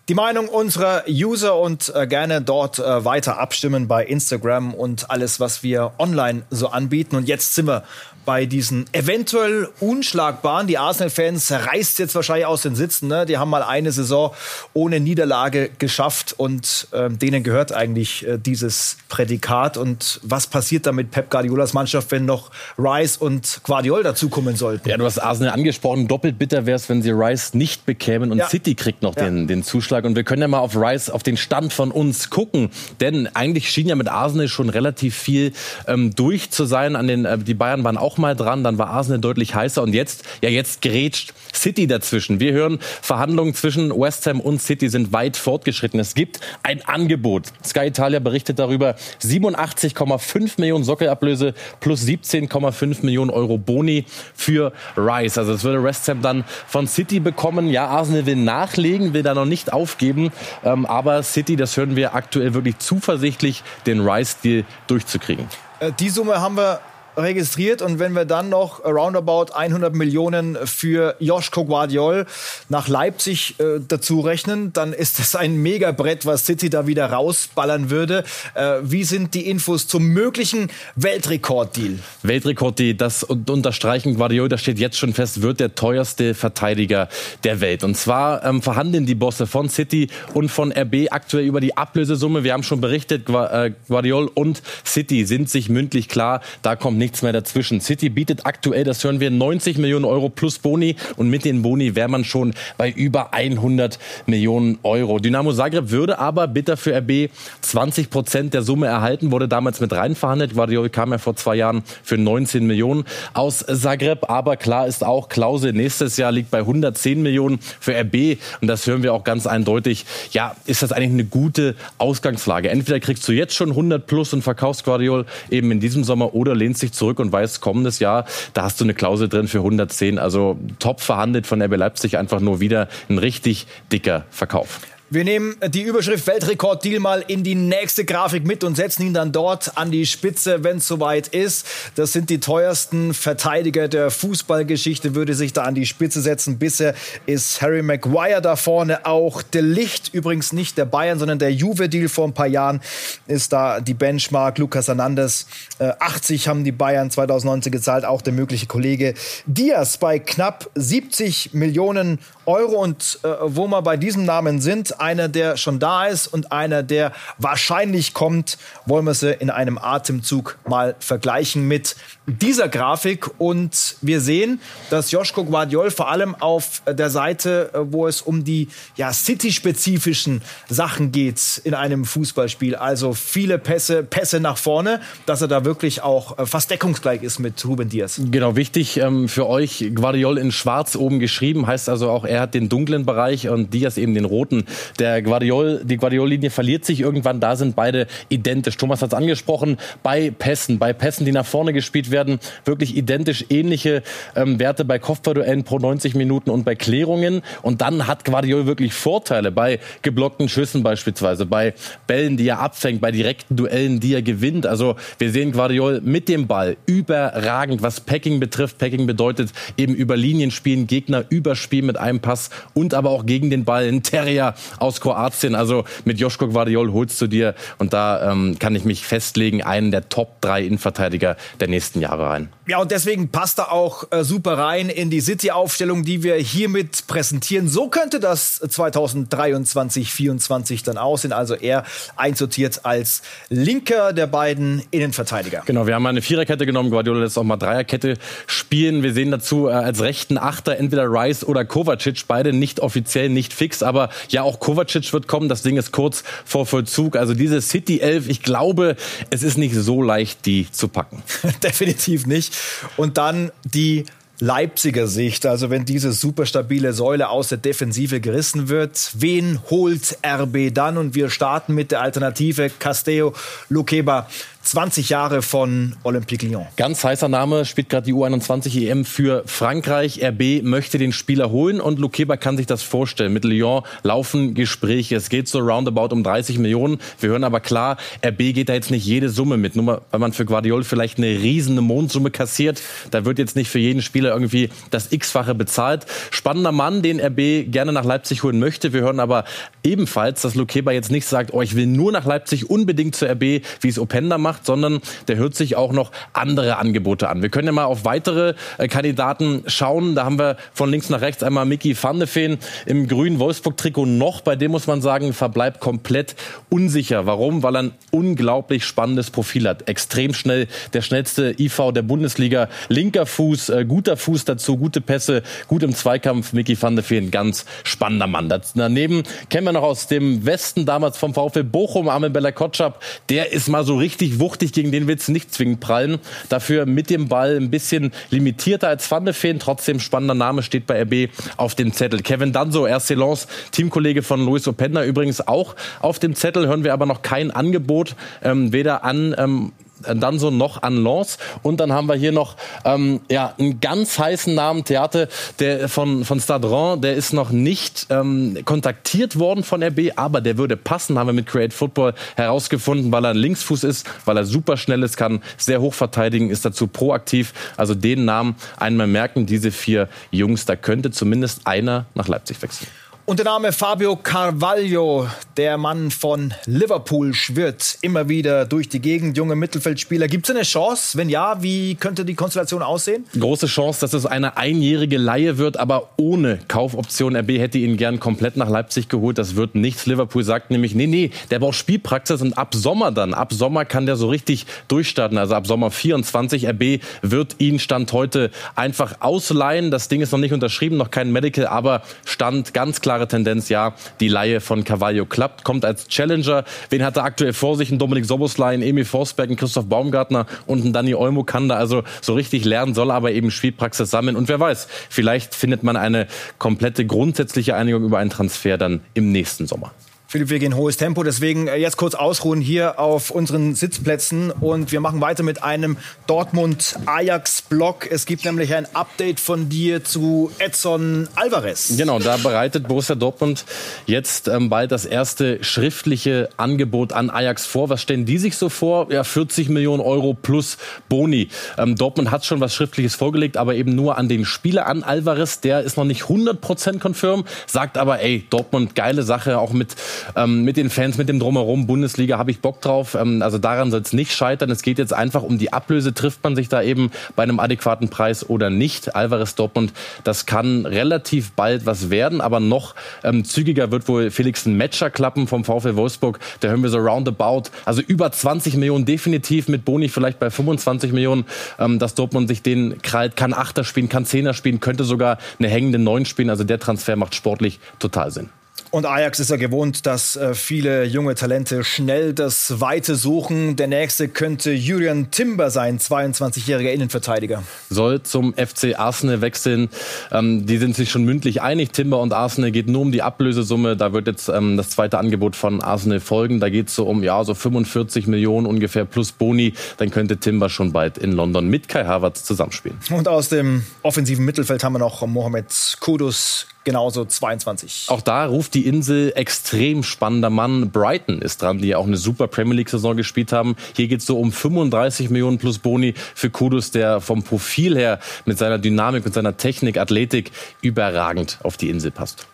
Die 0.08 0.14
Meinung 0.14 0.46
unserer 0.46 1.02
User 1.08 1.58
und 1.58 1.92
äh, 1.92 2.06
gerne 2.06 2.40
dort 2.40 2.78
äh, 2.78 3.04
weiter 3.04 3.40
abstimmen 3.40 3.88
bei 3.88 4.04
Instagram 4.06 4.72
und 4.72 5.10
alles, 5.10 5.40
was 5.40 5.64
wir 5.64 5.94
online 5.98 6.42
so 6.48 6.68
anbieten. 6.68 7.16
Und 7.16 7.26
jetzt 7.26 7.56
sind 7.56 7.66
wir 7.66 7.82
bei 8.26 8.44
diesen 8.44 8.84
eventuell 8.92 9.68
unschlagbaren. 9.80 10.66
Die 10.66 10.76
Arsenal-Fans 10.76 11.50
reißt 11.50 11.98
jetzt 12.00 12.14
wahrscheinlich 12.14 12.44
aus 12.44 12.62
den 12.62 12.74
Sitzen. 12.74 13.08
Ne? 13.08 13.24
Die 13.24 13.38
haben 13.38 13.48
mal 13.48 13.62
eine 13.62 13.92
Saison 13.92 14.34
ohne 14.74 15.00
Niederlage 15.00 15.70
geschafft 15.78 16.34
und 16.36 16.88
äh, 16.90 17.08
denen 17.08 17.42
gehört 17.42 17.72
eigentlich 17.72 18.26
äh, 18.26 18.36
dieses 18.36 18.98
Prädikat. 19.08 19.76
Und 19.76 20.20
was 20.22 20.48
passiert 20.48 20.86
da 20.86 20.92
mit 20.92 21.12
Pep 21.12 21.30
Guardiolas 21.30 21.72
Mannschaft, 21.72 22.10
wenn 22.10 22.26
noch 22.26 22.50
Rice 22.76 23.16
und 23.16 23.60
Guardiol 23.62 24.02
dazukommen 24.02 24.56
sollten? 24.56 24.88
Ja, 24.88 24.98
du 24.98 25.04
hast 25.04 25.18
Arsenal 25.18 25.54
angesprochen. 25.54 26.08
Doppelt 26.08 26.38
bitter 26.38 26.66
wäre 26.66 26.76
es, 26.76 26.88
wenn 26.88 27.02
sie 27.02 27.12
Rice 27.12 27.54
nicht 27.54 27.86
bekämen 27.86 28.32
und 28.32 28.38
ja. 28.38 28.48
City 28.48 28.74
kriegt 28.74 29.02
noch 29.02 29.16
ja. 29.16 29.24
den, 29.24 29.46
den 29.46 29.62
Zuschlag. 29.62 29.95
Und 30.04 30.16
wir 30.16 30.24
können 30.24 30.42
ja 30.42 30.48
mal 30.48 30.58
auf 30.58 30.76
Rice, 30.76 31.10
auf 31.10 31.22
den 31.22 31.36
Stand 31.36 31.72
von 31.72 31.90
uns 31.90 32.30
gucken. 32.30 32.70
Denn 33.00 33.28
eigentlich 33.34 33.70
schien 33.70 33.88
ja 33.88 33.94
mit 33.94 34.08
Arsenal 34.08 34.48
schon 34.48 34.68
relativ 34.68 35.16
viel 35.16 35.52
ähm, 35.86 36.14
durch 36.14 36.50
zu 36.50 36.64
sein. 36.64 36.96
An 36.96 37.06
den, 37.06 37.24
äh, 37.24 37.38
die 37.38 37.54
Bayern 37.54 37.84
waren 37.84 37.96
auch 37.96 38.18
mal 38.18 38.36
dran, 38.36 38.64
dann 38.64 38.78
war 38.78 38.90
Arsenal 38.90 39.20
deutlich 39.20 39.54
heißer 39.54 39.82
und 39.82 39.94
jetzt, 39.94 40.24
ja 40.42 40.50
jetzt 40.50 40.82
grätscht 40.82 41.32
City 41.54 41.86
dazwischen. 41.86 42.40
Wir 42.40 42.52
hören, 42.52 42.78
Verhandlungen 43.02 43.54
zwischen 43.54 43.90
West 43.90 44.26
Ham 44.26 44.40
und 44.40 44.60
City 44.60 44.88
sind 44.88 45.12
weit 45.12 45.36
fortgeschritten. 45.36 45.98
Es 45.98 46.14
gibt 46.14 46.40
ein 46.62 46.82
Angebot. 46.86 47.44
Sky 47.64 47.86
Italia 47.86 48.18
berichtet 48.18 48.58
darüber, 48.58 48.96
87,5 49.22 50.60
Millionen 50.60 50.84
Sockelablöse 50.84 51.54
plus 51.80 52.02
17,5 52.02 53.04
Millionen 53.04 53.30
Euro 53.30 53.58
Boni 53.58 54.04
für 54.34 54.72
Rice. 54.96 55.38
Also 55.38 55.52
das 55.52 55.64
würde 55.64 55.82
West 55.82 56.08
Ham 56.08 56.22
dann 56.22 56.44
von 56.66 56.86
City 56.86 57.20
bekommen. 57.20 57.68
Ja, 57.68 57.86
Arsenal 57.86 58.26
will 58.26 58.36
nachlegen, 58.36 59.14
will 59.14 59.22
da 59.22 59.34
noch 59.34 59.44
nicht 59.44 59.72
aufgeben, 59.86 60.32
ähm, 60.64 60.84
aber 60.84 61.22
City, 61.22 61.54
das 61.54 61.76
hören 61.76 61.94
wir 61.94 62.14
aktuell 62.16 62.54
wirklich 62.54 62.78
zuversichtlich, 62.78 63.62
den 63.86 64.00
Rice-Deal 64.00 64.64
durchzukriegen. 64.88 65.46
Äh, 65.78 65.92
die 65.92 66.10
Summe 66.10 66.40
haben 66.40 66.56
wir 66.56 66.80
registriert 67.16 67.82
und 67.82 67.98
wenn 67.98 68.12
wir 68.12 68.24
dann 68.24 68.48
noch 68.48 68.84
roundabout 68.84 69.52
100 69.54 69.94
Millionen 69.94 70.56
für 70.64 71.16
Joschko 71.18 71.64
Guardiol 71.64 72.26
nach 72.68 72.88
Leipzig 72.88 73.54
äh, 73.58 73.80
dazu 73.86 74.20
rechnen, 74.20 74.72
dann 74.72 74.92
ist 74.92 75.18
das 75.18 75.34
ein 75.34 75.56
Megabrett, 75.56 76.26
was 76.26 76.46
City 76.46 76.70
da 76.70 76.86
wieder 76.86 77.10
rausballern 77.10 77.90
würde. 77.90 78.24
Äh, 78.54 78.76
wie 78.82 79.04
sind 79.04 79.34
die 79.34 79.48
Infos 79.48 79.86
zum 79.86 80.08
möglichen 80.08 80.68
Weltrekorddeal? 80.96 81.98
Weltrekorddeal, 82.22 82.94
das 82.94 83.22
unterstreichen 83.22 84.16
Guardiol, 84.16 84.48
das 84.48 84.60
steht 84.60 84.78
jetzt 84.78 84.98
schon 84.98 85.14
fest, 85.14 85.42
wird 85.42 85.60
der 85.60 85.74
teuerste 85.74 86.34
Verteidiger 86.34 87.08
der 87.44 87.60
Welt. 87.60 87.82
Und 87.82 87.96
zwar 87.96 88.44
ähm, 88.44 88.62
verhandeln 88.62 89.06
die 89.06 89.14
Bosse 89.14 89.46
von 89.46 89.68
City 89.68 90.08
und 90.34 90.50
von 90.50 90.72
RB 90.72 91.06
aktuell 91.10 91.44
über 91.44 91.60
die 91.60 91.76
Ablösesumme. 91.76 92.44
Wir 92.44 92.52
haben 92.52 92.62
schon 92.62 92.80
berichtet, 92.80 93.28
äh, 93.28 93.72
Guardiol 93.88 94.30
und 94.34 94.62
City 94.84 95.24
sind 95.24 95.48
sich 95.48 95.68
mündlich 95.68 96.08
klar, 96.08 96.40
da 96.62 96.76
kommt 96.76 96.98
nicht 96.98 97.05
nichts 97.06 97.22
mehr 97.22 97.32
dazwischen. 97.32 97.80
City 97.80 98.08
bietet 98.08 98.46
aktuell, 98.46 98.82
das 98.82 99.04
hören 99.04 99.20
wir, 99.20 99.30
90 99.30 99.78
Millionen 99.78 100.04
Euro 100.04 100.28
plus 100.28 100.58
Boni 100.58 100.96
und 101.16 101.30
mit 101.30 101.44
den 101.44 101.62
Boni 101.62 101.94
wäre 101.94 102.08
man 102.08 102.24
schon 102.24 102.52
bei 102.78 102.90
über 102.90 103.32
100 103.32 104.00
Millionen 104.26 104.80
Euro. 104.82 105.20
Dynamo 105.20 105.52
Zagreb 105.52 105.90
würde 105.90 106.18
aber 106.18 106.48
bitter 106.48 106.76
für 106.76 106.96
RB 106.96 107.30
20 107.60 108.10
Prozent 108.10 108.54
der 108.54 108.62
Summe 108.62 108.88
erhalten, 108.88 109.30
wurde 109.30 109.46
damals 109.46 109.78
mit 109.78 109.92
rein 109.92 110.16
verhandelt. 110.16 110.54
Guardiola 110.54 110.88
kam 110.88 111.12
ja 111.12 111.18
vor 111.18 111.36
zwei 111.36 111.54
Jahren 111.54 111.84
für 112.02 112.18
19 112.18 112.66
Millionen 112.66 113.04
aus 113.34 113.58
Zagreb, 113.58 114.28
aber 114.28 114.56
klar 114.56 114.88
ist 114.88 115.04
auch, 115.04 115.28
Klausel 115.28 115.74
nächstes 115.74 116.16
Jahr 116.16 116.32
liegt 116.32 116.50
bei 116.50 116.58
110 116.58 117.22
Millionen 117.22 117.60
für 117.78 117.96
RB 117.96 118.38
und 118.60 118.66
das 118.66 118.84
hören 118.88 119.04
wir 119.04 119.14
auch 119.14 119.22
ganz 119.22 119.46
eindeutig. 119.46 120.06
Ja, 120.32 120.56
ist 120.66 120.82
das 120.82 120.90
eigentlich 120.90 121.12
eine 121.12 121.24
gute 121.24 121.76
Ausgangslage? 121.98 122.68
Entweder 122.68 122.98
kriegst 122.98 123.28
du 123.28 123.32
jetzt 123.32 123.54
schon 123.54 123.70
100 123.70 124.08
plus 124.08 124.32
und 124.32 124.42
verkaufst 124.42 124.84
Guardiola 124.84 125.24
eben 125.50 125.70
in 125.70 125.78
diesem 125.78 126.02
Sommer 126.02 126.34
oder 126.34 126.56
lehnst 126.56 126.82
dich 126.82 126.95
zurück 126.96 127.18
und 127.18 127.32
weiß, 127.32 127.60
kommendes 127.60 127.98
Jahr, 127.98 128.24
da 128.54 128.62
hast 128.64 128.80
du 128.80 128.84
eine 128.84 128.94
Klausel 128.94 129.28
drin 129.28 129.48
für 129.48 129.58
110. 129.58 130.18
Also 130.18 130.58
top 130.78 131.00
verhandelt 131.00 131.46
von 131.46 131.62
RB 131.62 131.76
Leipzig, 131.76 132.18
einfach 132.18 132.40
nur 132.40 132.60
wieder 132.60 132.88
ein 133.08 133.18
richtig 133.18 133.66
dicker 133.92 134.24
Verkauf. 134.30 134.80
Wir 135.08 135.22
nehmen 135.22 135.54
die 135.68 135.82
Überschrift 135.82 136.26
Weltrekord-Deal 136.26 136.98
mal 136.98 137.24
in 137.28 137.44
die 137.44 137.54
nächste 137.54 138.04
Grafik 138.04 138.44
mit 138.44 138.64
und 138.64 138.74
setzen 138.74 139.06
ihn 139.06 139.14
dann 139.14 139.30
dort 139.30 139.78
an 139.78 139.92
die 139.92 140.04
Spitze, 140.04 140.64
wenn 140.64 140.78
es 140.78 140.88
soweit 140.88 141.28
ist. 141.28 141.64
Das 141.94 142.12
sind 142.12 142.28
die 142.28 142.40
teuersten 142.40 143.14
Verteidiger 143.14 143.86
der 143.86 144.10
Fußballgeschichte, 144.10 145.14
würde 145.14 145.34
sich 145.34 145.52
da 145.52 145.62
an 145.62 145.76
die 145.76 145.86
Spitze 145.86 146.20
setzen. 146.20 146.58
Bisher 146.58 146.92
ist 147.24 147.62
Harry 147.62 147.82
Maguire 147.82 148.42
da 148.42 148.56
vorne, 148.56 149.06
auch 149.06 149.42
der 149.42 149.62
Licht, 149.62 150.12
übrigens 150.12 150.52
nicht 150.52 150.76
der 150.76 150.86
Bayern, 150.86 151.20
sondern 151.20 151.38
der 151.38 151.52
Juve-Deal 151.52 152.08
vor 152.08 152.26
ein 152.26 152.34
paar 152.34 152.48
Jahren 152.48 152.80
ist 153.28 153.52
da 153.52 153.80
die 153.80 153.94
Benchmark. 153.94 154.58
Lucas 154.58 154.88
Hernandez, 154.88 155.46
äh, 155.78 155.92
80 156.00 156.48
haben 156.48 156.64
die 156.64 156.72
Bayern 156.72 157.12
2019 157.12 157.70
gezahlt, 157.70 158.04
auch 158.04 158.22
der 158.22 158.32
mögliche 158.32 158.66
Kollege 158.66 159.14
Diaz 159.46 159.98
bei 159.98 160.18
knapp 160.18 160.68
70 160.74 161.50
Millionen 161.52 162.18
Euro. 162.46 162.82
Und 162.82 163.18
äh, 163.22 163.28
wo 163.42 163.66
wir 163.66 163.82
bei 163.82 163.96
diesem 163.96 164.24
Namen 164.24 164.60
sind, 164.60 165.00
einer, 165.00 165.28
der 165.28 165.56
schon 165.56 165.78
da 165.78 166.06
ist 166.06 166.26
und 166.26 166.52
einer, 166.52 166.82
der 166.82 167.12
wahrscheinlich 167.38 168.14
kommt, 168.14 168.58
wollen 168.86 169.04
wir 169.04 169.14
sie 169.14 169.32
in 169.32 169.50
einem 169.50 169.78
Atemzug 169.78 170.58
mal 170.66 170.94
vergleichen 170.98 171.66
mit 171.68 171.96
dieser 172.26 172.68
Grafik. 172.68 173.28
Und 173.38 173.96
wir 174.00 174.20
sehen, 174.20 174.60
dass 174.90 175.10
Joschko 175.10 175.44
Guardiol 175.44 175.90
vor 175.90 176.10
allem 176.10 176.34
auf 176.34 176.82
der 176.86 177.10
Seite, 177.10 177.70
äh, 177.72 177.78
wo 177.92 178.06
es 178.06 178.22
um 178.22 178.44
die 178.44 178.68
ja, 178.96 179.12
City-spezifischen 179.12 180.42
Sachen 180.68 181.12
geht 181.12 181.60
in 181.64 181.74
einem 181.74 182.04
Fußballspiel, 182.04 182.76
also 182.76 183.12
viele 183.12 183.58
Pässe, 183.58 184.02
Pässe 184.02 184.40
nach 184.40 184.58
vorne, 184.58 185.00
dass 185.26 185.42
er 185.42 185.48
da 185.48 185.64
wirklich 185.64 186.02
auch 186.02 186.38
äh, 186.38 186.46
fast 186.46 186.70
deckungsgleich 186.70 187.22
ist 187.22 187.38
mit 187.38 187.64
Ruben 187.64 187.88
Diaz. 187.88 188.20
Genau, 188.30 188.56
wichtig 188.56 188.98
ähm, 188.98 189.28
für 189.28 189.46
euch, 189.46 189.90
Guardiol 189.94 190.38
in 190.38 190.52
schwarz 190.52 190.96
oben 190.96 191.20
geschrieben, 191.20 191.66
heißt 191.66 191.88
also 191.88 192.10
auch, 192.10 192.24
er 192.24 192.35
er 192.36 192.42
hat 192.42 192.54
den 192.54 192.68
dunklen 192.68 193.04
Bereich 193.06 193.48
und 193.48 193.72
Diaz 193.72 193.96
eben 193.96 194.14
den 194.14 194.24
roten. 194.24 194.64
Der 194.98 195.22
Guardiol, 195.22 195.80
die 195.84 195.96
Guardiol-Linie 195.96 196.50
verliert 196.50 196.84
sich 196.84 197.00
irgendwann, 197.00 197.40
da 197.40 197.56
sind 197.56 197.74
beide 197.74 198.06
identisch. 198.28 198.76
Thomas 198.76 199.02
hat 199.02 199.12
es 199.12 199.14
angesprochen, 199.14 199.78
bei 200.02 200.30
Pässen, 200.30 200.78
bei 200.78 200.92
Pässen, 200.92 201.24
die 201.24 201.32
nach 201.32 201.46
vorne 201.46 201.72
gespielt 201.72 202.10
werden, 202.10 202.38
wirklich 202.64 202.96
identisch 202.96 203.46
ähnliche 203.48 204.02
ähm, 204.34 204.58
Werte 204.58 204.84
bei 204.84 204.98
Kopfballduellen 204.98 205.64
pro 205.64 205.78
90 205.78 206.14
Minuten 206.14 206.50
und 206.50 206.64
bei 206.64 206.74
Klärungen. 206.74 207.42
Und 207.62 207.80
dann 207.80 208.06
hat 208.06 208.24
Guardiol 208.24 208.66
wirklich 208.66 208.92
Vorteile 208.92 209.50
bei 209.50 209.80
geblockten 210.02 210.48
Schüssen 210.48 210.82
beispielsweise, 210.82 211.46
bei 211.46 211.74
Bällen, 212.06 212.36
die 212.36 212.48
er 212.48 212.60
abfängt, 212.60 213.00
bei 213.00 213.10
direkten 213.10 213.56
Duellen, 213.56 214.00
die 214.00 214.12
er 214.12 214.22
gewinnt. 214.22 214.66
Also 214.66 214.96
wir 215.18 215.30
sehen 215.30 215.52
Guardiol 215.52 216.02
mit 216.02 216.28
dem 216.28 216.46
Ball 216.46 216.76
überragend, 216.84 217.82
was 217.82 218.00
Packing 218.00 218.40
betrifft. 218.40 218.78
Packing 218.78 219.06
bedeutet 219.06 219.52
eben 219.78 219.94
über 219.94 220.16
Linien 220.16 220.50
spielen, 220.50 220.86
Gegner 220.86 221.24
überspielen 221.30 221.86
mit 221.86 221.96
einem 221.96 222.20
Pass 222.26 222.50
und 222.74 222.94
aber 222.94 223.10
auch 223.10 223.26
gegen 223.26 223.50
den 223.50 223.64
Ball. 223.64 223.88
Ein 223.88 224.02
Terrier 224.02 224.54
aus 224.78 225.00
Kroatien. 225.00 225.54
Also 225.54 225.84
mit 226.04 226.18
Joschko 226.18 226.48
Guardiol 226.48 226.92
holst 226.92 227.20
du 227.20 227.26
dir 227.26 227.54
und 227.78 227.92
da 227.92 228.32
ähm, 228.32 228.58
kann 228.58 228.74
ich 228.74 228.84
mich 228.84 229.06
festlegen, 229.06 229.62
einen 229.62 229.90
der 229.90 230.08
Top 230.08 230.40
3 230.40 230.62
Innenverteidiger 230.62 231.36
der 231.60 231.68
nächsten 231.68 232.00
Jahre 232.00 232.28
rein. 232.28 232.48
Ja, 232.66 232.78
und 232.78 232.90
deswegen 232.90 233.28
passt 233.28 233.60
er 233.60 233.70
auch 233.70 234.10
äh, 234.10 234.24
super 234.24 234.58
rein 234.58 234.88
in 234.88 235.08
die 235.08 235.20
City-Aufstellung, 235.20 236.04
die 236.04 236.24
wir 236.24 236.34
hiermit 236.34 237.06
präsentieren. 237.06 237.68
So 237.68 237.88
könnte 237.88 238.18
das 238.18 238.58
2023, 238.58 239.76
2024 240.06 240.82
dann 240.82 240.98
aussehen. 240.98 241.32
Also 241.32 241.54
er 241.54 241.84
einsortiert 242.16 242.80
als 242.84 243.22
linker 243.48 244.12
der 244.12 244.26
beiden 244.26 244.82
Innenverteidiger. 244.90 245.62
Genau, 245.66 245.86
wir 245.86 245.94
haben 245.94 246.06
eine 246.06 246.22
Viererkette 246.22 246.66
genommen. 246.66 246.90
Guardiola 246.90 247.20
lässt 247.20 247.38
auch 247.38 247.44
mal 247.44 247.56
Dreierkette 247.56 248.14
spielen. 248.46 249.02
Wir 249.02 249.12
sehen 249.12 249.30
dazu 249.30 249.68
äh, 249.68 249.72
als 249.72 250.00
rechten 250.00 250.38
Achter 250.38 250.76
entweder 250.76 251.04
Rice 251.04 251.44
oder 251.44 251.64
Kovacic. 251.64 252.15
Beide 252.24 252.52
nicht 252.52 252.80
offiziell, 252.80 253.28
nicht 253.28 253.52
fix. 253.52 253.82
Aber 253.82 254.10
ja, 254.28 254.42
auch 254.42 254.60
Kovacic 254.60 255.12
wird 255.12 255.28
kommen. 255.28 255.48
Das 255.48 255.62
Ding 255.62 255.76
ist 255.76 255.92
kurz 255.92 256.24
vor 256.44 256.66
Vollzug. 256.66 257.16
Also 257.16 257.34
diese 257.34 257.60
City 257.60 258.00
11, 258.00 258.28
ich 258.28 258.42
glaube, 258.42 258.96
es 259.30 259.42
ist 259.42 259.58
nicht 259.58 259.74
so 259.74 260.02
leicht, 260.02 260.46
die 260.46 260.70
zu 260.70 260.88
packen. 260.88 261.22
Definitiv 261.62 262.26
nicht. 262.26 262.54
Und 262.96 263.18
dann 263.18 263.52
die 263.64 264.04
Leipziger 264.38 265.06
Sicht, 265.06 265.46
also 265.46 265.70
wenn 265.70 265.86
diese 265.86 266.12
super 266.12 266.44
stabile 266.44 266.92
Säule 266.92 267.30
aus 267.30 267.48
der 267.48 267.56
Defensive 267.56 268.20
gerissen 268.20 268.68
wird, 268.68 269.12
wen 269.14 269.60
holt 269.70 270.18
RB 270.22 270.74
dann? 270.74 270.98
Und 270.98 271.14
wir 271.14 271.30
starten 271.30 271.74
mit 271.74 271.90
der 271.90 272.02
Alternative 272.02 272.70
Casteo 272.78 273.32
Luqueba. 273.70 274.28
20 274.66 275.10
Jahre 275.10 275.42
von 275.42 275.94
Olympique 276.02 276.44
Lyon. 276.44 276.66
Ganz 276.76 277.04
heißer 277.04 277.28
Name, 277.28 277.64
spielt 277.64 277.88
gerade 277.88 278.06
die 278.06 278.12
U21 278.12 278.88
EM 278.88 279.04
für 279.04 279.44
Frankreich. 279.46 280.20
RB 280.24 280.64
möchte 280.64 280.98
den 280.98 281.12
Spieler 281.12 281.50
holen 281.50 281.80
und 281.80 282.00
Lukeba 282.00 282.36
kann 282.36 282.56
sich 282.56 282.66
das 282.66 282.82
vorstellen. 282.82 283.32
Mit 283.32 283.44
Lyon 283.44 283.82
laufen 284.02 284.54
Gespräche. 284.54 285.14
Es 285.14 285.28
geht 285.28 285.46
so 285.46 285.60
roundabout 285.60 286.12
um 286.12 286.24
30 286.24 286.58
Millionen. 286.58 286.98
Wir 287.20 287.30
hören 287.30 287.44
aber 287.44 287.60
klar, 287.60 287.96
RB 288.26 288.38
geht 288.38 288.68
da 288.68 288.74
jetzt 288.74 288.90
nicht 288.90 289.06
jede 289.06 289.28
Summe 289.28 289.56
mit. 289.56 289.76
Nur 289.76 290.02
weil 290.10 290.18
man 290.18 290.32
für 290.32 290.44
Guardiol 290.44 290.82
vielleicht 290.82 291.18
eine 291.18 291.28
riesige 291.28 291.80
Mondsumme 291.80 292.32
kassiert. 292.32 292.82
Da 293.12 293.24
wird 293.24 293.38
jetzt 293.38 293.54
nicht 293.54 293.70
für 293.70 293.78
jeden 293.78 294.02
Spieler 294.02 294.32
irgendwie 294.32 294.70
das 294.90 295.12
X-fache 295.12 295.54
bezahlt. 295.54 296.06
Spannender 296.32 296.72
Mann, 296.72 297.02
den 297.02 297.20
RB 297.20 297.70
gerne 297.70 297.92
nach 297.92 298.04
Leipzig 298.04 298.42
holen 298.42 298.58
möchte. 298.58 298.92
Wir 298.92 299.02
hören 299.02 299.20
aber 299.20 299.44
ebenfalls, 299.84 300.42
dass 300.42 300.56
Lukeba 300.56 300.90
jetzt 300.90 301.12
nicht 301.12 301.26
sagt, 301.26 301.52
oh, 301.54 301.62
ich 301.62 301.76
will 301.76 301.86
nur 301.86 302.10
nach 302.10 302.24
Leipzig 302.24 302.68
unbedingt 302.68 303.14
zur 303.14 303.30
RB, 303.30 303.62
wie 303.80 303.88
es 303.88 304.00
Openda 304.00 304.38
macht 304.38 304.55
macht, 304.56 304.66
sondern 304.66 305.00
der 305.28 305.36
hört 305.36 305.54
sich 305.54 305.76
auch 305.76 305.92
noch 305.92 306.12
andere 306.32 306.78
Angebote 306.78 307.28
an. 307.28 307.42
Wir 307.42 307.48
können 307.48 307.66
ja 307.66 307.72
mal 307.72 307.84
auf 307.84 308.04
weitere 308.04 308.54
äh, 308.78 308.88
Kandidaten 308.88 309.62
schauen. 309.66 310.14
Da 310.14 310.24
haben 310.24 310.38
wir 310.38 310.56
von 310.72 310.90
links 310.90 311.10
nach 311.10 311.20
rechts 311.20 311.42
einmal 311.42 311.66
Mickey 311.66 311.96
van 312.00 312.18
de 312.18 312.26
Feen 312.26 312.58
im 312.86 313.06
grünen 313.06 313.38
Wolfsburg-Trikot 313.38 314.06
noch. 314.06 314.40
Bei 314.40 314.56
dem 314.56 314.70
muss 314.70 314.86
man 314.86 315.02
sagen, 315.02 315.32
verbleibt 315.32 315.80
komplett 315.80 316.36
unsicher. 316.70 317.26
Warum? 317.26 317.62
Weil 317.62 317.76
er 317.76 317.82
ein 317.82 317.92
unglaublich 318.10 318.84
spannendes 318.84 319.30
Profil 319.30 319.68
hat. 319.68 319.88
Extrem 319.88 320.32
schnell, 320.32 320.68
der 320.92 321.02
schnellste 321.02 321.54
IV 321.58 321.92
der 321.94 322.02
Bundesliga. 322.02 322.68
Linker 322.88 323.26
Fuß, 323.26 323.68
äh, 323.70 323.84
guter 323.84 324.16
Fuß 324.16 324.44
dazu, 324.44 324.76
gute 324.76 325.00
Pässe, 325.00 325.42
gut 325.68 325.82
im 325.82 325.94
Zweikampf. 325.94 326.52
Mickey 326.52 326.80
van 326.80 326.96
de 326.96 327.04
Feen, 327.04 327.30
ganz 327.30 327.66
spannender 327.84 328.26
Mann. 328.26 328.52
daneben 328.74 329.22
kennen 329.50 329.66
wir 329.66 329.72
noch 329.72 329.82
aus 329.82 330.06
dem 330.06 330.46
Westen 330.46 330.86
damals 330.86 331.18
vom 331.18 331.34
VfL 331.34 331.64
Bochum, 331.64 332.08
Armin 332.08 332.32
Bella 332.32 332.52
Kotschap. 332.52 333.02
Der 333.28 333.52
ist 333.52 333.68
mal 333.68 333.84
so 333.84 333.96
richtig 333.96 334.38
wuchtig, 334.46 334.72
gegen 334.72 334.92
den 334.92 335.08
willst 335.08 335.26
du 335.26 335.32
nicht 335.32 335.52
zwingend 335.52 335.80
prallen. 335.80 336.20
Dafür 336.48 336.86
mit 336.86 337.10
dem 337.10 337.26
Ball 337.26 337.56
ein 337.56 337.68
bisschen 337.68 338.12
limitierter 338.30 338.86
als 338.86 339.10
Van 339.10 339.24
de 339.24 339.34
Feen. 339.34 339.58
Trotzdem 339.58 339.98
spannender 339.98 340.36
Name 340.36 340.62
steht 340.62 340.86
bei 340.86 341.02
RB 341.02 341.30
auf 341.56 341.74
dem 341.74 341.92
Zettel. 341.92 342.22
Kevin 342.22 342.52
Danso, 342.52 342.86
RC 342.86 343.16
Lens, 343.16 343.48
Teamkollege 343.72 344.22
von 344.22 344.46
Luis 344.46 344.68
Openda 344.68 345.04
übrigens 345.04 345.48
auch 345.48 345.74
auf 345.98 346.20
dem 346.20 346.36
Zettel. 346.36 346.68
Hören 346.68 346.84
wir 346.84 346.92
aber 346.92 347.06
noch 347.06 347.22
kein 347.22 347.50
Angebot, 347.50 348.14
ähm, 348.44 348.72
weder 348.72 349.02
an 349.02 349.34
ähm, 349.36 349.72
dann 350.02 350.38
so 350.38 350.50
noch 350.50 350.82
an 350.82 351.02
Lens. 351.02 351.38
Und 351.62 351.80
dann 351.80 351.92
haben 351.92 352.08
wir 352.08 352.14
hier 352.14 352.32
noch 352.32 352.56
ähm, 352.84 353.20
ja, 353.30 353.54
einen 353.58 353.80
ganz 353.80 354.18
heißen 354.18 354.54
Namen, 354.54 354.84
Theater 354.84 355.28
der 355.58 355.88
von, 355.88 356.24
von 356.24 356.40
Stadron, 356.40 357.00
der 357.00 357.14
ist 357.14 357.32
noch 357.32 357.50
nicht 357.50 358.06
ähm, 358.10 358.58
kontaktiert 358.64 359.38
worden 359.38 359.64
von 359.64 359.82
RB, 359.82 360.12
aber 360.16 360.40
der 360.40 360.58
würde 360.58 360.76
passen, 360.76 361.18
haben 361.18 361.28
wir 361.28 361.32
mit 361.32 361.46
Create 361.46 361.72
Football 361.72 362.14
herausgefunden, 362.36 363.12
weil 363.12 363.24
er 363.24 363.30
ein 363.30 363.36
Linksfuß 363.36 363.84
ist, 363.84 364.06
weil 364.24 364.36
er 364.36 364.44
super 364.44 364.76
schnell 364.76 365.02
ist, 365.02 365.16
kann 365.16 365.42
sehr 365.56 365.80
hoch 365.80 365.94
verteidigen, 365.94 366.50
ist 366.50 366.64
dazu 366.64 366.86
proaktiv. 366.86 367.52
Also 367.76 367.94
den 367.94 368.24
Namen 368.24 368.56
einmal 368.76 369.06
merken, 369.06 369.46
diese 369.46 369.70
vier 369.70 370.08
Jungs, 370.30 370.64
da 370.64 370.76
könnte 370.76 371.10
zumindest 371.10 371.66
einer 371.66 372.06
nach 372.14 372.28
Leipzig 372.28 372.60
wechseln. 372.62 372.88
Und 373.28 373.40
der 373.40 373.46
Name 373.46 373.72
Fabio 373.72 374.14
Carvalho, 374.14 375.26
der 375.56 375.78
Mann 375.78 376.12
von 376.12 376.54
Liverpool, 376.66 377.34
schwirrt 377.34 377.98
immer 378.00 378.28
wieder 378.28 378.66
durch 378.66 378.88
die 378.88 379.00
Gegend. 379.00 379.36
Junge 379.36 379.56
Mittelfeldspieler. 379.56 380.28
Gibt 380.28 380.48
es 380.48 380.54
eine 380.54 380.62
Chance? 380.62 381.18
Wenn 381.18 381.28
ja, 381.28 381.60
wie 381.60 381.96
könnte 381.96 382.24
die 382.24 382.34
Konstellation 382.34 382.84
aussehen? 382.84 383.24
Große 383.36 383.66
Chance, 383.66 383.98
dass 384.02 384.12
es 384.12 384.26
eine 384.26 384.56
einjährige 384.56 385.18
Laie 385.18 385.58
wird, 385.58 385.76
aber 385.76 386.10
ohne 386.16 386.60
Kaufoption. 386.68 387.34
RB 387.34 387.58
hätte 387.58 387.78
ihn 387.78 387.96
gern 387.96 388.20
komplett 388.20 388.56
nach 388.56 388.68
Leipzig 388.68 389.08
geholt. 389.08 389.38
Das 389.38 389.56
wird 389.56 389.74
nichts. 389.74 390.06
Liverpool 390.06 390.44
sagt 390.44 390.70
nämlich, 390.70 390.94
nee, 390.94 391.08
nee, 391.08 391.32
der 391.50 391.58
braucht 391.58 391.74
Spielpraxis 391.74 392.40
und 392.42 392.56
ab 392.56 392.76
Sommer 392.76 393.10
dann, 393.10 393.34
ab 393.34 393.52
Sommer 393.52 393.84
kann 393.84 394.06
der 394.06 394.14
so 394.14 394.28
richtig 394.28 394.66
durchstarten. 394.86 395.36
Also 395.36 395.56
ab 395.56 395.66
Sommer 395.66 395.90
24. 395.90 396.68
RB 396.68 397.00
wird 397.22 397.56
ihn 397.58 397.80
Stand 397.80 398.12
heute 398.12 398.52
einfach 398.76 399.16
ausleihen. 399.18 399.90
Das 399.90 400.06
Ding 400.06 400.20
ist 400.20 400.30
noch 400.30 400.38
nicht 400.38 400.52
unterschrieben, 400.52 400.96
noch 400.96 401.10
kein 401.10 401.32
Medical, 401.32 401.66
aber 401.66 402.02
Stand 402.24 402.72
ganz 402.72 403.00
klar 403.00 403.15
klare 403.16 403.28
Tendenz, 403.28 403.70
ja, 403.70 403.94
die 404.20 404.28
Laie 404.28 404.60
von 404.60 404.84
Carvalho 404.84 405.24
klappt, 405.24 405.64
kommt 405.64 405.86
als 405.86 406.06
Challenger. 406.08 406.64
Wen 406.90 407.02
hat 407.02 407.16
er 407.16 407.24
aktuell 407.24 407.54
vor 407.54 407.74
sich? 407.74 407.90
Ein 407.90 407.98
Dominik 407.98 408.26
Soboslai, 408.26 408.74
ein 408.74 408.82
Emil 408.82 409.06
Forsberg, 409.06 409.48
ein 409.48 409.56
Christoph 409.56 409.86
Baumgartner 409.86 410.44
und 410.66 410.84
ein 410.84 410.92
Danny 410.92 411.14
Olmo 411.14 411.42
kann 411.42 411.66
da 411.66 411.76
also 411.76 412.02
so 412.20 412.34
richtig 412.34 412.66
lernen, 412.66 412.92
soll 412.92 413.10
aber 413.10 413.32
eben 413.32 413.50
Spielpraxis 413.50 414.10
sammeln. 414.10 414.36
Und 414.36 414.48
wer 414.48 414.60
weiß, 414.60 414.86
vielleicht 415.08 415.54
findet 415.54 415.82
man 415.82 415.96
eine 415.96 416.26
komplette 416.58 417.06
grundsätzliche 417.06 417.74
Einigung 417.74 418.04
über 418.04 418.18
einen 418.18 418.28
Transfer 418.28 418.76
dann 418.76 419.00
im 419.14 419.32
nächsten 419.32 419.66
Sommer. 419.66 419.92
Philipp, 420.28 420.50
wir 420.50 420.58
gehen 420.58 420.74
hohes 420.74 420.96
Tempo, 420.96 421.22
deswegen 421.22 421.68
äh, 421.68 421.76
jetzt 421.76 421.96
kurz 421.96 422.16
ausruhen 422.16 422.60
hier 422.60 422.98
auf 422.98 423.30
unseren 423.30 423.76
Sitzplätzen 423.76 424.50
und 424.50 424.90
wir 424.90 424.98
machen 424.98 425.20
weiter 425.20 425.44
mit 425.44 425.62
einem 425.62 425.98
Dortmund-Ajax-Block. 426.26 428.10
Es 428.10 428.26
gibt 428.26 428.44
nämlich 428.44 428.74
ein 428.74 428.88
Update 428.92 429.38
von 429.38 429.68
dir 429.68 430.02
zu 430.02 430.50
Edson 430.58 431.28
Alvarez. 431.36 431.96
Genau, 431.96 432.18
da 432.18 432.38
bereitet 432.38 432.88
Borussia 432.88 433.14
Dortmund 433.14 433.66
jetzt 434.06 434.48
ähm, 434.48 434.68
bald 434.68 434.90
das 434.90 435.04
erste 435.04 435.62
schriftliche 435.62 436.48
Angebot 436.56 437.12
an 437.12 437.30
Ajax 437.30 437.64
vor. 437.64 437.88
Was 437.88 438.02
stellen 438.02 438.24
die 438.24 438.38
sich 438.38 438.56
so 438.56 438.68
vor? 438.68 439.12
Ja, 439.12 439.22
40 439.22 439.68
Millionen 439.68 440.00
Euro 440.02 440.34
plus 440.34 440.76
Boni. 441.08 441.50
Ähm, 441.78 441.94
Dortmund 441.94 442.32
hat 442.32 442.44
schon 442.44 442.58
was 442.58 442.74
Schriftliches 442.74 443.14
vorgelegt, 443.14 443.56
aber 443.56 443.76
eben 443.76 443.94
nur 443.94 444.18
an 444.18 444.28
den 444.28 444.44
Spieler, 444.44 444.86
an 444.86 445.04
Alvarez. 445.04 445.60
Der 445.60 445.82
ist 445.82 445.96
noch 445.96 446.04
nicht 446.04 446.24
100% 446.24 446.98
confirm, 446.98 447.44
sagt 447.68 447.96
aber, 447.96 448.18
ey, 448.18 448.44
Dortmund, 448.50 448.96
geile 448.96 449.22
Sache, 449.22 449.60
auch 449.60 449.72
mit 449.72 449.94
ähm, 450.34 450.62
mit 450.62 450.76
den 450.76 450.90
Fans, 450.90 451.18
mit 451.18 451.28
dem 451.28 451.38
Drumherum, 451.38 451.86
Bundesliga, 451.86 452.38
habe 452.38 452.50
ich 452.50 452.60
Bock 452.60 452.80
drauf. 452.80 453.14
Ähm, 453.14 453.42
also 453.42 453.58
daran 453.58 453.90
soll 453.90 454.00
es 454.00 454.12
nicht 454.12 454.32
scheitern. 454.32 454.70
Es 454.70 454.82
geht 454.82 454.98
jetzt 454.98 455.12
einfach 455.12 455.42
um 455.42 455.58
die 455.58 455.72
Ablöse. 455.72 456.14
Trifft 456.14 456.42
man 456.44 456.56
sich 456.56 456.68
da 456.68 456.82
eben 456.82 457.10
bei 457.34 457.42
einem 457.42 457.60
adäquaten 457.60 458.08
Preis 458.08 458.48
oder 458.48 458.70
nicht? 458.70 459.14
Alvarez 459.14 459.54
Dortmund, 459.54 459.92
das 460.24 460.46
kann 460.46 460.86
relativ 460.86 461.52
bald 461.52 461.86
was 461.86 462.10
werden, 462.10 462.40
aber 462.40 462.60
noch 462.60 462.94
ähm, 463.24 463.44
zügiger 463.44 463.90
wird 463.90 464.08
wohl 464.08 464.30
Felix 464.30 464.66
ein 464.66 464.76
Matcher 464.76 465.10
klappen 465.10 465.46
vom 465.46 465.64
VfL 465.64 465.96
Wolfsburg. 465.96 466.38
Da 466.60 466.68
hören 466.68 466.82
wir 466.82 466.90
so 466.90 466.98
roundabout, 466.98 467.64
also 467.84 468.02
über 468.02 468.30
20 468.30 468.76
Millionen 468.76 469.04
definitiv 469.04 469.68
mit 469.68 469.84
Boni 469.84 470.08
vielleicht 470.08 470.38
bei 470.38 470.50
25 470.50 471.12
Millionen, 471.12 471.44
ähm, 471.78 471.98
dass 471.98 472.14
Dortmund 472.14 472.48
sich 472.48 472.62
den 472.62 473.00
krallt, 473.02 473.36
kann 473.36 473.52
Achter 473.52 473.84
spielen, 473.84 474.08
kann 474.08 474.24
Zehner 474.24 474.54
spielen, 474.54 474.80
könnte 474.80 475.04
sogar 475.04 475.38
eine 475.58 475.68
hängende 475.68 475.98
Neun 475.98 476.24
spielen. 476.24 476.50
Also 476.50 476.64
der 476.64 476.78
Transfer 476.78 477.16
macht 477.16 477.34
sportlich 477.34 477.80
total 477.98 478.30
Sinn. 478.30 478.50
Und 478.90 479.04
Ajax 479.04 479.40
ist 479.40 479.50
ja 479.50 479.56
gewohnt, 479.56 480.06
dass 480.06 480.36
äh, 480.36 480.54
viele 480.54 481.04
junge 481.04 481.34
Talente 481.34 481.84
schnell 481.84 482.32
das 482.32 482.80
Weite 482.80 483.16
suchen. 483.16 483.76
Der 483.76 483.88
nächste 483.88 484.28
könnte 484.28 484.72
Julian 484.72 485.30
Timber 485.30 485.70
sein, 485.70 485.98
22-jähriger 485.98 486.90
Innenverteidiger. 486.90 487.62
Soll 487.90 488.22
zum 488.22 488.54
FC 488.54 488.98
Arsenal 488.98 489.40
wechseln. 489.40 489.88
Ähm, 490.30 490.66
die 490.66 490.78
sind 490.78 490.94
sich 490.94 491.10
schon 491.10 491.24
mündlich 491.24 491.62
einig. 491.62 491.92
Timber 491.92 492.20
und 492.20 492.32
Arsenal 492.32 492.70
geht 492.70 492.88
nur 492.88 493.02
um 493.02 493.12
die 493.12 493.22
Ablösesumme. 493.22 493.96
Da 493.96 494.12
wird 494.12 494.28
jetzt 494.28 494.48
ähm, 494.48 494.76
das 494.76 494.90
zweite 494.90 495.18
Angebot 495.18 495.56
von 495.56 495.82
Arsenal 495.82 496.20
folgen. 496.20 496.60
Da 496.60 496.68
geht 496.68 496.88
es 496.88 496.94
so 496.94 497.06
um 497.06 497.22
ja 497.22 497.42
so 497.44 497.54
45 497.54 498.26
Millionen 498.26 498.66
ungefähr 498.66 499.04
plus 499.04 499.32
Boni. 499.32 499.74
Dann 499.98 500.10
könnte 500.10 500.36
Timber 500.38 500.68
schon 500.68 500.92
bald 500.92 501.18
in 501.18 501.32
London 501.32 501.68
mit 501.68 501.88
Kai 501.88 502.04
Havertz 502.04 502.44
zusammenspielen. 502.44 502.98
Und 503.10 503.28
aus 503.28 503.48
dem 503.48 503.84
offensiven 504.02 504.44
Mittelfeld 504.44 504.84
haben 504.84 504.92
wir 504.92 505.00
noch 505.00 505.26
Mohamed 505.26 505.96
Kudus 506.00 506.66
genauso 506.86 507.26
22. 507.26 508.06
Auch 508.08 508.22
da 508.22 508.46
ruft 508.46 508.72
die 508.72 508.86
Insel 508.86 509.32
extrem 509.34 510.02
spannender 510.02 510.48
Mann. 510.48 510.90
Brighton 510.90 511.42
ist 511.42 511.60
dran, 511.60 511.78
die 511.78 511.88
ja 511.88 511.98
auch 511.98 512.06
eine 512.06 512.16
super 512.16 512.46
Premier 512.46 512.76
League-Saison 512.76 513.16
gespielt 513.16 513.52
haben. 513.52 513.76
Hier 513.94 514.08
geht 514.08 514.20
es 514.20 514.26
so 514.26 514.40
um 514.40 514.52
35 514.52 515.28
Millionen 515.28 515.58
plus 515.58 515.78
Boni 515.78 516.14
für 516.34 516.48
Kudus, 516.48 516.92
der 516.92 517.20
vom 517.20 517.42
Profil 517.42 517.96
her 517.98 518.20
mit 518.46 518.56
seiner 518.56 518.78
Dynamik, 518.78 519.24
mit 519.24 519.34
seiner 519.34 519.58
Technik, 519.58 519.98
Athletik 519.98 520.52
überragend 520.80 521.58
auf 521.62 521.76
die 521.76 521.90
Insel 521.90 522.12
passt. 522.12 522.46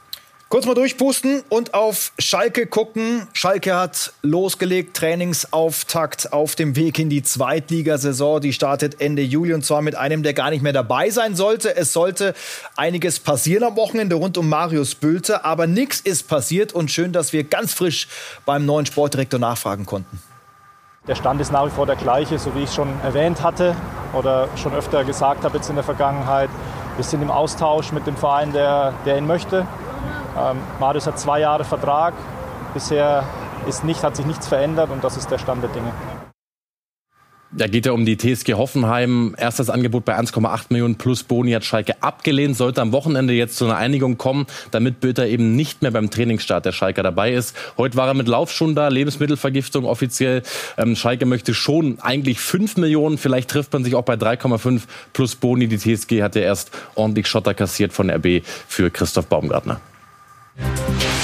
Kurz 0.52 0.66
mal 0.66 0.74
durchpusten 0.74 1.42
und 1.48 1.72
auf 1.72 2.12
Schalke 2.18 2.66
gucken. 2.66 3.26
Schalke 3.32 3.74
hat 3.74 4.12
losgelegt, 4.20 4.94
Trainingsauftakt 4.94 6.34
auf 6.34 6.56
dem 6.56 6.76
Weg 6.76 6.98
in 6.98 7.08
die 7.08 7.22
Zweitligasaison. 7.22 8.38
Die 8.42 8.52
startet 8.52 9.00
Ende 9.00 9.22
Juli 9.22 9.54
und 9.54 9.64
zwar 9.64 9.80
mit 9.80 9.94
einem, 9.94 10.22
der 10.22 10.34
gar 10.34 10.50
nicht 10.50 10.60
mehr 10.60 10.74
dabei 10.74 11.08
sein 11.08 11.36
sollte. 11.36 11.74
Es 11.74 11.94
sollte 11.94 12.34
einiges 12.76 13.18
passieren 13.18 13.64
am 13.64 13.76
Wochenende 13.76 14.16
rund 14.16 14.36
um 14.36 14.50
Marius 14.50 14.94
Bülter, 14.94 15.46
aber 15.46 15.66
nichts 15.66 16.00
ist 16.00 16.28
passiert 16.28 16.74
und 16.74 16.90
schön, 16.90 17.14
dass 17.14 17.32
wir 17.32 17.44
ganz 17.44 17.72
frisch 17.72 18.06
beim 18.44 18.66
neuen 18.66 18.84
Sportdirektor 18.84 19.40
nachfragen 19.40 19.86
konnten. 19.86 20.20
Der 21.08 21.14
Stand 21.14 21.40
ist 21.40 21.50
nach 21.50 21.64
wie 21.64 21.70
vor 21.70 21.86
der 21.86 21.96
gleiche, 21.96 22.38
so 22.38 22.54
wie 22.54 22.64
ich 22.64 22.74
schon 22.74 22.90
erwähnt 23.02 23.42
hatte 23.42 23.74
oder 24.12 24.50
schon 24.56 24.74
öfter 24.74 25.02
gesagt 25.02 25.44
habe 25.44 25.56
jetzt 25.56 25.70
in 25.70 25.76
der 25.76 25.84
Vergangenheit. 25.84 26.50
Wir 26.96 27.04
sind 27.04 27.22
im 27.22 27.30
Austausch 27.30 27.90
mit 27.90 28.06
dem 28.06 28.18
Verein, 28.18 28.52
der, 28.52 28.92
der 29.06 29.16
ihn 29.16 29.26
möchte. 29.26 29.66
Ähm, 30.38 30.58
Marius 30.80 31.06
hat 31.06 31.18
zwei 31.18 31.40
Jahre 31.40 31.64
Vertrag. 31.64 32.14
Bisher 32.74 33.24
ist 33.66 33.84
nicht, 33.84 34.02
hat 34.02 34.16
sich 34.16 34.26
nichts 34.26 34.46
verändert 34.46 34.90
und 34.90 35.04
das 35.04 35.16
ist 35.16 35.30
der 35.30 35.38
Stand 35.38 35.62
der 35.62 35.70
Dinge. 35.70 35.92
Da 37.54 37.66
geht 37.66 37.84
ja 37.84 37.92
um 37.92 38.06
die 38.06 38.16
TSG 38.16 38.54
Hoffenheim. 38.54 39.34
Erstes 39.36 39.68
Angebot 39.68 40.06
bei 40.06 40.18
1,8 40.18 40.66
Millionen 40.70 40.94
plus 40.94 41.22
Boni 41.22 41.52
hat 41.52 41.66
Schalke 41.66 42.02
abgelehnt. 42.02 42.56
Sollte 42.56 42.80
am 42.80 42.92
Wochenende 42.92 43.34
jetzt 43.34 43.56
zu 43.56 43.66
einer 43.66 43.76
Einigung 43.76 44.16
kommen, 44.16 44.46
damit 44.70 45.00
Böter 45.00 45.26
eben 45.26 45.54
nicht 45.54 45.82
mehr 45.82 45.90
beim 45.90 46.08
Trainingsstart 46.08 46.64
der 46.64 46.72
Schalke 46.72 47.02
dabei 47.02 47.34
ist. 47.34 47.54
Heute 47.76 47.98
war 47.98 48.08
er 48.08 48.14
mit 48.14 48.26
Laufschuhen 48.26 48.74
da, 48.74 48.88
Lebensmittelvergiftung 48.88 49.84
offiziell. 49.84 50.42
Ähm, 50.78 50.96
Schalke 50.96 51.26
möchte 51.26 51.52
schon 51.52 51.98
eigentlich 52.00 52.40
5 52.40 52.78
Millionen. 52.78 53.18
Vielleicht 53.18 53.50
trifft 53.50 53.74
man 53.74 53.84
sich 53.84 53.96
auch 53.96 54.04
bei 54.04 54.14
3,5 54.14 54.84
plus 55.12 55.34
Boni. 55.34 55.68
Die 55.68 55.76
TSG 55.76 56.22
hat 56.22 56.36
ja 56.36 56.42
erst 56.42 56.70
ordentlich 56.94 57.26
Schotter 57.26 57.52
kassiert 57.52 57.92
von 57.92 58.08
RB 58.10 58.42
für 58.66 58.90
Christoph 58.90 59.26
Baumgartner. 59.26 59.78
Música 60.56 61.21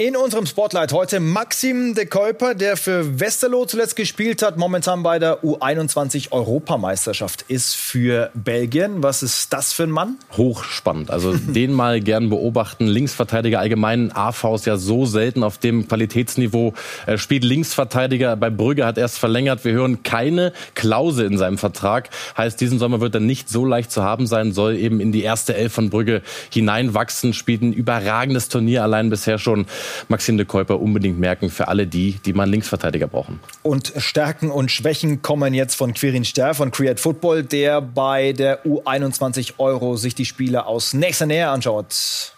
In 0.00 0.16
unserem 0.16 0.46
Spotlight 0.46 0.94
heute 0.94 1.20
Maxim 1.20 1.94
de 1.94 2.06
Kuiper, 2.06 2.54
der 2.54 2.78
für 2.78 3.20
Westerlo 3.20 3.66
zuletzt 3.66 3.96
gespielt 3.96 4.40
hat, 4.40 4.56
momentan 4.56 5.02
bei 5.02 5.18
der 5.18 5.44
U21 5.44 6.32
Europameisterschaft 6.32 7.44
ist 7.48 7.76
für 7.76 8.30
Belgien. 8.32 9.02
Was 9.02 9.22
ist 9.22 9.52
das 9.52 9.74
für 9.74 9.82
ein 9.82 9.90
Mann? 9.90 10.16
Hochspannend. 10.38 11.10
Also 11.10 11.34
den 11.36 11.74
mal 11.74 12.00
gern 12.00 12.30
beobachten. 12.30 12.86
Linksverteidiger 12.86 13.58
allgemein. 13.58 14.10
AV 14.16 14.54
ist 14.54 14.64
ja 14.64 14.78
so 14.78 15.04
selten 15.04 15.42
auf 15.42 15.58
dem 15.58 15.86
Qualitätsniveau. 15.86 16.72
Er 17.04 17.18
spielt 17.18 17.44
Linksverteidiger. 17.44 18.36
Bei 18.36 18.48
Brügge 18.48 18.86
hat 18.86 18.96
er 18.96 19.02
erst 19.02 19.18
verlängert. 19.18 19.66
Wir 19.66 19.72
hören 19.72 20.02
keine 20.02 20.54
Klausel 20.74 21.26
in 21.26 21.36
seinem 21.36 21.58
Vertrag. 21.58 22.08
Heißt, 22.38 22.58
diesen 22.58 22.78
Sommer 22.78 23.02
wird 23.02 23.16
er 23.16 23.20
nicht 23.20 23.50
so 23.50 23.66
leicht 23.66 23.92
zu 23.92 24.02
haben 24.02 24.26
sein, 24.26 24.52
soll 24.52 24.76
eben 24.76 24.98
in 24.98 25.12
die 25.12 25.24
erste 25.24 25.54
Elf 25.54 25.74
von 25.74 25.90
Brügge 25.90 26.22
hineinwachsen. 26.50 27.34
Spielt 27.34 27.60
ein 27.60 27.74
überragendes 27.74 28.48
Turnier 28.48 28.82
allein 28.82 29.10
bisher 29.10 29.36
schon. 29.36 29.66
Maxim 30.08 30.36
de 30.36 30.46
Kuiper 30.46 30.80
unbedingt 30.80 31.18
merken 31.18 31.50
für 31.50 31.68
alle 31.68 31.86
die, 31.86 32.20
die 32.24 32.32
mal 32.32 32.48
Linksverteidiger 32.48 33.06
brauchen. 33.06 33.40
Und 33.62 33.92
Stärken 33.96 34.50
und 34.50 34.70
Schwächen 34.70 35.22
kommen 35.22 35.54
jetzt 35.54 35.74
von 35.74 35.94
Quirin 35.94 36.24
Ster 36.24 36.54
von 36.54 36.70
Create 36.70 37.00
Football, 37.00 37.42
der 37.42 37.80
bei 37.80 38.32
der 38.32 38.64
U21 38.64 39.54
Euro 39.58 39.96
sich 39.96 40.14
die 40.14 40.24
Spiele 40.24 40.66
aus 40.66 40.94
nächster 40.94 41.26
Nähe 41.26 41.48
anschaut. 41.48 42.34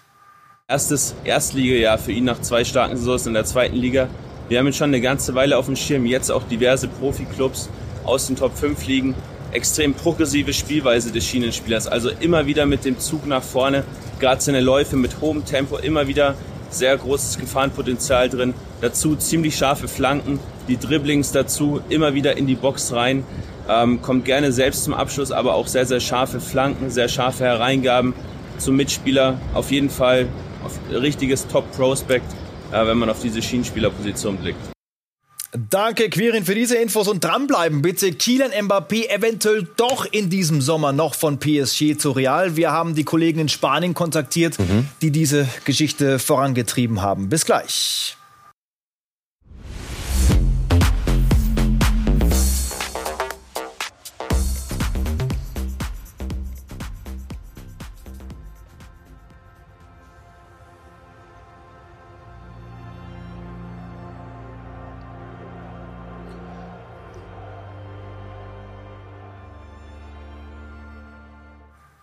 Erstes 0.68 1.14
Erstligajahr 1.24 1.98
für 1.98 2.12
ihn 2.12 2.24
nach 2.24 2.40
zwei 2.40 2.64
starken 2.64 2.96
Saisons 2.96 3.26
in 3.26 3.34
der 3.34 3.44
zweiten 3.44 3.76
Liga. 3.76 4.08
Wir 4.48 4.58
haben 4.58 4.66
ihn 4.66 4.72
schon 4.72 4.88
eine 4.88 5.00
ganze 5.00 5.34
Weile 5.34 5.58
auf 5.58 5.66
dem 5.66 5.76
Schirm, 5.76 6.06
jetzt 6.06 6.30
auch 6.30 6.44
diverse 6.44 6.88
Profiklubs 6.88 7.68
aus 8.04 8.26
den 8.26 8.36
Top 8.36 8.56
5 8.56 8.86
liegen. 8.86 9.14
Extrem 9.52 9.92
progressive 9.92 10.52
Spielweise 10.52 11.12
des 11.12 11.26
Schienenspielers, 11.26 11.86
also 11.86 12.08
immer 12.08 12.46
wieder 12.46 12.64
mit 12.64 12.86
dem 12.86 12.98
Zug 12.98 13.26
nach 13.26 13.42
vorne, 13.42 13.84
gerade 14.18 14.40
seine 14.40 14.60
Läufe 14.60 14.96
mit 14.96 15.20
hohem 15.20 15.44
Tempo, 15.44 15.76
immer 15.76 16.06
wieder 16.06 16.36
sehr 16.74 16.96
großes 16.96 17.38
Gefahrenpotenzial 17.38 18.28
drin. 18.28 18.54
Dazu 18.80 19.16
ziemlich 19.16 19.56
scharfe 19.56 19.88
Flanken, 19.88 20.38
die 20.68 20.76
Dribblings 20.76 21.32
dazu, 21.32 21.80
immer 21.88 22.14
wieder 22.14 22.36
in 22.36 22.46
die 22.46 22.54
Box 22.54 22.92
rein. 22.92 23.24
Ähm, 23.68 24.02
kommt 24.02 24.24
gerne 24.24 24.52
selbst 24.52 24.84
zum 24.84 24.94
Abschluss, 24.94 25.30
aber 25.30 25.54
auch 25.54 25.66
sehr, 25.66 25.86
sehr 25.86 26.00
scharfe 26.00 26.40
Flanken, 26.40 26.90
sehr 26.90 27.08
scharfe 27.08 27.44
Hereingaben 27.44 28.14
zum 28.58 28.76
Mitspieler. 28.76 29.40
Auf 29.54 29.70
jeden 29.70 29.90
Fall 29.90 30.26
auf 30.64 30.78
richtiges 30.90 31.46
Top-Prospect, 31.46 32.26
äh, 32.72 32.86
wenn 32.86 32.98
man 32.98 33.10
auf 33.10 33.20
diese 33.20 33.40
Schienenspielerposition 33.40 34.36
blickt. 34.36 34.71
Danke, 35.54 36.08
Quirin, 36.08 36.46
für 36.46 36.54
diese 36.54 36.76
Infos 36.76 37.08
und 37.08 37.22
dranbleiben 37.22 37.82
bitte. 37.82 38.10
Kylian 38.12 38.52
Mbappé 38.52 39.10
eventuell 39.10 39.68
doch 39.76 40.06
in 40.10 40.30
diesem 40.30 40.62
Sommer 40.62 40.92
noch 40.92 41.14
von 41.14 41.38
PSG 41.38 41.98
zu 41.98 42.12
Real. 42.12 42.56
Wir 42.56 42.70
haben 42.70 42.94
die 42.94 43.04
Kollegen 43.04 43.38
in 43.38 43.48
Spanien 43.50 43.92
kontaktiert, 43.92 44.58
mhm. 44.58 44.88
die 45.02 45.10
diese 45.10 45.46
Geschichte 45.66 46.18
vorangetrieben 46.18 47.02
haben. 47.02 47.28
Bis 47.28 47.44
gleich. 47.44 48.16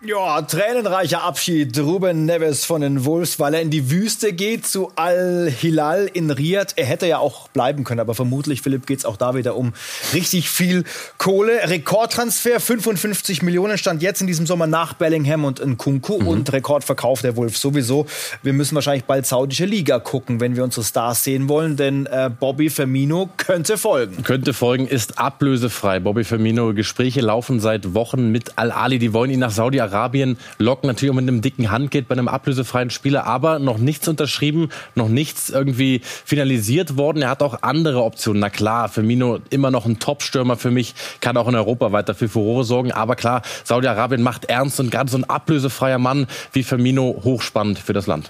Ja, 0.09 0.41
tränenreicher 0.41 1.21
Abschied 1.21 1.77
Ruben 1.77 2.25
Neves 2.25 2.65
von 2.65 2.81
den 2.81 3.05
Wolves, 3.05 3.39
weil 3.39 3.53
er 3.53 3.61
in 3.61 3.69
die 3.69 3.91
Wüste 3.91 4.33
geht 4.33 4.65
zu 4.65 4.91
Al-Hilal 4.95 6.09
in 6.11 6.31
Riyadh. 6.31 6.73
Er 6.77 6.87
hätte 6.87 7.05
ja 7.05 7.19
auch 7.19 7.47
bleiben 7.49 7.83
können, 7.83 7.99
aber 7.99 8.15
vermutlich, 8.15 8.63
Philipp, 8.63 8.87
geht 8.87 8.97
es 8.97 9.05
auch 9.05 9.17
da 9.17 9.35
wieder 9.35 9.55
um 9.55 9.71
richtig 10.15 10.49
viel 10.49 10.83
Kohle. 11.19 11.69
Rekordtransfer, 11.69 12.59
55 12.59 13.43
Millionen 13.43 13.77
stand 13.77 14.01
jetzt 14.01 14.19
in 14.21 14.25
diesem 14.25 14.47
Sommer 14.47 14.65
nach 14.65 14.93
Bellingham 14.93 15.45
und 15.45 15.63
Nkunku 15.63 16.21
mhm. 16.21 16.27
und 16.27 16.53
Rekordverkauf 16.53 17.21
der 17.21 17.35
Wolves 17.35 17.61
sowieso. 17.61 18.07
Wir 18.41 18.53
müssen 18.53 18.73
wahrscheinlich 18.73 19.05
bald 19.05 19.27
saudische 19.27 19.65
Liga 19.65 19.99
gucken, 19.99 20.39
wenn 20.39 20.55
wir 20.55 20.63
unsere 20.63 20.83
Stars 20.83 21.23
sehen 21.23 21.47
wollen, 21.49 21.77
denn 21.77 22.07
äh, 22.07 22.31
Bobby 22.31 22.71
Firmino 22.71 23.29
könnte 23.37 23.77
folgen. 23.77 24.23
Könnte 24.23 24.53
folgen, 24.53 24.87
ist 24.87 25.19
ablösefrei. 25.19 25.99
Bobby 25.99 26.23
Firmino, 26.23 26.73
Gespräche 26.73 27.21
laufen 27.21 27.59
seit 27.59 27.93
Wochen 27.93 28.31
mit 28.31 28.57
Al-Ali, 28.57 28.97
die 28.97 29.13
wollen 29.13 29.29
ihn 29.29 29.39
nach 29.39 29.51
Saudi-Arabien 29.51 29.98
Saudi-Arabien 29.99 30.37
locken 30.57 30.87
natürlich 30.87 31.11
auch 31.11 31.15
mit 31.15 31.27
einem 31.27 31.41
dicken 31.41 31.71
Handgeld 31.71 32.07
bei 32.07 32.13
einem 32.13 32.27
ablösefreien 32.27 32.89
Spieler, 32.89 33.25
aber 33.25 33.59
noch 33.59 33.77
nichts 33.77 34.07
unterschrieben, 34.07 34.69
noch 34.95 35.09
nichts 35.09 35.49
irgendwie 35.49 36.01
finalisiert 36.03 36.97
worden. 36.97 37.21
Er 37.21 37.29
hat 37.29 37.43
auch 37.43 37.61
andere 37.61 38.03
Optionen. 38.03 38.39
Na 38.39 38.49
klar, 38.49 38.87
Firmino 38.89 39.39
immer 39.49 39.71
noch 39.71 39.85
ein 39.85 39.99
Top-Stürmer 39.99 40.55
für 40.55 40.71
mich, 40.71 40.95
kann 41.19 41.37
auch 41.37 41.47
in 41.47 41.55
Europa 41.55 41.91
weiter 41.91 42.15
für 42.15 42.29
Furore 42.29 42.63
sorgen. 42.63 42.91
Aber 42.91 43.15
klar, 43.15 43.41
Saudi-Arabien 43.63 44.21
macht 44.21 44.45
ernst 44.45 44.79
und 44.79 44.89
gerade 44.89 45.11
so 45.11 45.17
ein 45.17 45.25
ablösefreier 45.25 45.97
Mann 45.99 46.27
wie 46.53 46.63
Firmino 46.63 47.21
hochspannend 47.23 47.79
für 47.79 47.93
das 47.93 48.07
Land. 48.07 48.29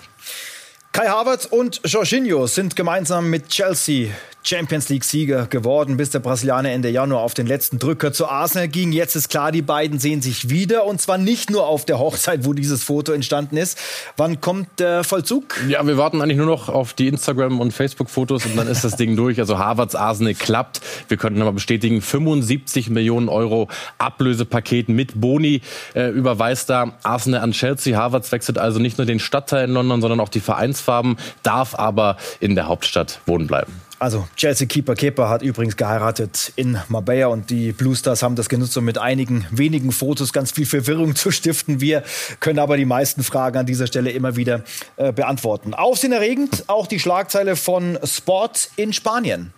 Kai 0.91 1.08
Havertz 1.08 1.45
und 1.45 1.82
Jorginho 1.86 2.47
sind 2.47 2.75
gemeinsam 2.75 3.29
mit 3.29 3.49
Chelsea 3.49 4.10
Champions 4.43 4.89
League-Sieger 4.89 5.47
geworden, 5.47 5.97
bis 5.97 6.12
der 6.12 6.19
Brasilianer 6.19 6.71
Ende 6.71 6.89
Januar 6.89 7.21
auf 7.21 7.34
den 7.34 7.45
letzten 7.45 7.78
Drücker 7.78 8.13
zu 8.13 8.28
Arsenal 8.28 8.67
ging. 8.67 8.91
Jetzt 8.91 9.15
ist 9.15 9.30
klar, 9.30 9.52
die 9.52 9.62
beiden 9.62 9.99
sehen 9.99 10.21
sich 10.21 10.49
wieder 10.49 10.86
und 10.86 11.02
zwar 11.02 11.17
nicht 11.17 11.49
nur 11.49 11.67
auf 11.67 11.86
der 11.86 11.99
Hochzeit, 11.99 12.45
wo 12.45 12.54
dieses 12.54 12.84
Foto 12.84 13.12
entstanden 13.12 13.58
ist. 13.58 13.78
Wann 14.17 14.39
kommt 14.41 14.80
der 14.80 15.04
Vollzug? 15.04 15.56
Ja, 15.67 15.86
wir 15.86 15.97
warten 15.97 16.21
eigentlich 16.21 16.38
nur 16.38 16.45
noch 16.45 16.69
auf 16.69 16.93
die 16.93 17.08
Instagram- 17.08 17.60
und 17.60 17.73
Facebook-Fotos 17.73 18.45
und 18.45 18.56
dann 18.56 18.67
ist 18.67 18.84
das 18.84 18.95
Ding 18.95 19.15
durch. 19.15 19.39
Also 19.39 19.58
Harvards 19.58 19.95
Arsenal 19.95 20.34
klappt. 20.34 20.82
Wir 21.10 21.17
könnten 21.17 21.41
aber 21.41 21.52
bestätigen, 21.52 22.02
75 22.02 22.89
Millionen 22.89 23.30
Euro 23.30 23.67
Ablösepaket 23.97 24.89
mit 24.89 25.19
Boni 25.19 25.62
äh, 25.95 26.10
überweist 26.10 26.69
da 26.69 26.93
Arsenal 27.04 27.41
an 27.41 27.52
Chelsea. 27.52 27.97
Harvards 27.97 28.32
wechselt 28.32 28.58
also 28.58 28.80
nicht 28.80 28.97
nur 28.97 29.06
den 29.06 29.19
Stadtteil 29.19 29.65
in 29.65 29.73
London, 29.73 30.02
sondern 30.02 30.19
auch 30.19 30.30
die 30.30 30.39
Vereinsfarben, 30.39 31.17
darf 31.43 31.75
aber 31.75 32.17
in 32.39 32.56
der 32.56 32.67
Hauptstadt 32.67 33.19
wohnen 33.25 33.47
bleiben. 33.47 33.88
Also 33.99 34.27
Chelsea-Keeper 34.38 34.95
Kepa 34.95 35.27
hat 35.27 35.41
übrigens 35.41 35.75
geheiratet 35.75 36.53
in 36.55 36.79
Marbella 36.88 37.27
und 37.27 37.49
die 37.49 37.73
Blue 37.73 37.93
Stars 37.93 38.23
haben 38.23 38.38
das 38.38 38.47
genutzt, 38.47 38.77
um 38.77 38.85
mit 38.85 38.97
einigen 38.97 39.45
wenigen 39.51 39.91
Fotos 39.91 40.31
ganz 40.31 40.51
viel 40.51 40.65
Verwirrung 40.65 41.15
zu 41.17 41.31
stiften. 41.31 41.81
Wir 41.81 42.03
können 42.39 42.59
aber 42.59 42.77
die 42.77 42.85
meisten 42.85 43.23
Fragen 43.23 43.57
an 43.57 43.65
dieser 43.65 43.88
Stelle 43.88 44.12
immer 44.12 44.38
wieder 44.38 44.63
äh, 44.95 45.12
beantworten. 45.12 45.73
Aufsehenerregend 45.73 46.63
auch 46.67 46.88
die 46.88 46.99
Schlagzeile 46.99 47.57
von 47.57 47.99
Sport 48.05 48.71
in 48.77 48.93
Spanien. 48.93 49.53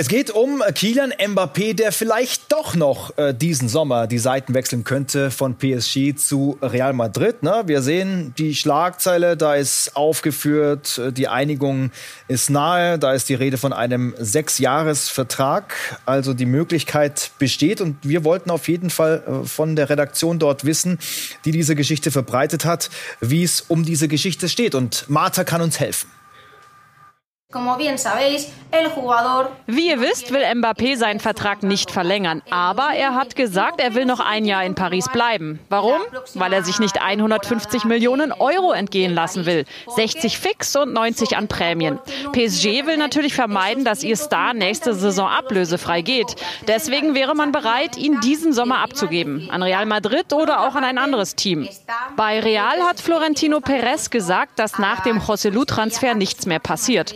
Es 0.00 0.06
geht 0.06 0.30
um 0.30 0.62
Kilian 0.76 1.12
Mbappé, 1.12 1.74
der 1.74 1.90
vielleicht 1.90 2.52
doch 2.52 2.76
noch 2.76 3.18
äh, 3.18 3.34
diesen 3.34 3.68
Sommer 3.68 4.06
die 4.06 4.20
Seiten 4.20 4.54
wechseln 4.54 4.84
könnte 4.84 5.32
von 5.32 5.58
PSG 5.58 6.14
zu 6.14 6.56
Real 6.62 6.92
Madrid. 6.92 7.42
Ne? 7.42 7.64
Wir 7.66 7.82
sehen 7.82 8.32
die 8.38 8.54
Schlagzeile, 8.54 9.36
da 9.36 9.56
ist 9.56 9.96
aufgeführt, 9.96 10.98
äh, 10.98 11.12
die 11.12 11.26
Einigung 11.26 11.90
ist 12.28 12.48
nahe, 12.48 13.00
da 13.00 13.12
ist 13.12 13.28
die 13.28 13.34
Rede 13.34 13.58
von 13.58 13.72
einem 13.72 14.14
Sechsjahresvertrag, 14.16 15.74
also 16.06 16.32
die 16.32 16.46
Möglichkeit 16.46 17.32
besteht. 17.40 17.80
Und 17.80 17.96
wir 18.02 18.22
wollten 18.22 18.52
auf 18.52 18.68
jeden 18.68 18.90
Fall 18.90 19.24
äh, 19.26 19.48
von 19.48 19.74
der 19.74 19.90
Redaktion 19.90 20.38
dort 20.38 20.64
wissen, 20.64 21.00
die 21.44 21.50
diese 21.50 21.74
Geschichte 21.74 22.12
verbreitet 22.12 22.64
hat, 22.64 22.88
wie 23.20 23.42
es 23.42 23.62
um 23.62 23.84
diese 23.84 24.06
Geschichte 24.06 24.48
steht. 24.48 24.76
Und 24.76 25.06
Martha 25.08 25.42
kann 25.42 25.60
uns 25.60 25.80
helfen. 25.80 26.08
Wie 29.66 29.88
ihr 29.88 30.00
wisst, 30.02 30.34
will 30.34 30.42
Mbappé 30.42 30.98
seinen 30.98 31.18
Vertrag 31.18 31.62
nicht 31.62 31.90
verlängern. 31.90 32.42
Aber 32.50 32.90
er 32.94 33.14
hat 33.14 33.36
gesagt, 33.36 33.80
er 33.80 33.94
will 33.94 34.04
noch 34.04 34.20
ein 34.20 34.44
Jahr 34.44 34.64
in 34.64 34.74
Paris 34.74 35.08
bleiben. 35.08 35.58
Warum? 35.70 35.98
Weil 36.34 36.52
er 36.52 36.62
sich 36.62 36.78
nicht 36.78 37.00
150 37.00 37.86
Millionen 37.86 38.32
Euro 38.32 38.72
entgehen 38.72 39.14
lassen 39.14 39.46
will. 39.46 39.64
60 39.96 40.38
fix 40.38 40.76
und 40.76 40.92
90 40.92 41.38
an 41.38 41.48
Prämien. 41.48 41.98
PSG 42.32 42.84
will 42.84 42.98
natürlich 42.98 43.32
vermeiden, 43.32 43.82
dass 43.82 44.02
ihr 44.02 44.16
Star 44.16 44.52
nächste 44.52 44.92
Saison 44.92 45.30
ablösefrei 45.30 46.02
geht. 46.02 46.36
Deswegen 46.66 47.14
wäre 47.14 47.34
man 47.34 47.50
bereit, 47.52 47.96
ihn 47.96 48.20
diesen 48.20 48.52
Sommer 48.52 48.80
abzugeben. 48.80 49.48
An 49.50 49.62
Real 49.62 49.86
Madrid 49.86 50.34
oder 50.34 50.68
auch 50.68 50.74
an 50.74 50.84
ein 50.84 50.98
anderes 50.98 51.34
Team. 51.34 51.66
Bei 52.14 52.40
Real 52.40 52.82
hat 52.82 53.00
Florentino 53.00 53.60
Perez 53.60 54.10
gesagt, 54.10 54.58
dass 54.58 54.78
nach 54.78 55.00
dem 55.00 55.22
Joselu-Transfer 55.26 56.14
nichts 56.14 56.44
mehr 56.44 56.58
passiert. 56.58 57.14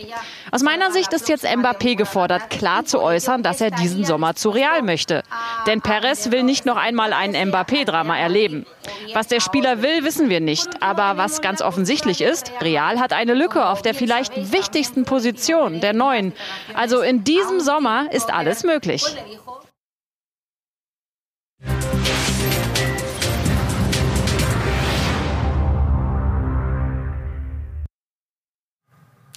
Aus 0.51 0.61
meiner 0.61 0.91
Sicht 0.91 1.11
ist 1.13 1.29
jetzt 1.29 1.45
Mbappé 1.45 1.95
gefordert, 1.95 2.49
klar 2.49 2.85
zu 2.85 3.01
äußern, 3.01 3.43
dass 3.43 3.61
er 3.61 3.71
diesen 3.71 4.05
Sommer 4.05 4.35
zu 4.35 4.49
Real 4.49 4.81
möchte. 4.81 5.23
Denn 5.67 5.81
Perez 5.81 6.31
will 6.31 6.43
nicht 6.43 6.65
noch 6.65 6.77
einmal 6.77 7.13
ein 7.13 7.33
Mbappé-Drama 7.33 8.17
erleben. 8.17 8.65
Was 9.13 9.27
der 9.27 9.39
Spieler 9.39 9.81
will, 9.81 10.03
wissen 10.03 10.29
wir 10.29 10.39
nicht. 10.39 10.81
Aber 10.81 11.17
was 11.17 11.41
ganz 11.41 11.61
offensichtlich 11.61 12.21
ist, 12.21 12.51
Real 12.61 12.99
hat 12.99 13.13
eine 13.13 13.33
Lücke 13.33 13.65
auf 13.65 13.81
der 13.81 13.93
vielleicht 13.93 14.51
wichtigsten 14.51 15.05
Position, 15.05 15.81
der 15.81 15.93
neuen. 15.93 16.33
Also 16.73 17.01
in 17.01 17.23
diesem 17.23 17.59
Sommer 17.59 18.11
ist 18.11 18.31
alles 18.33 18.63
möglich. 18.63 19.03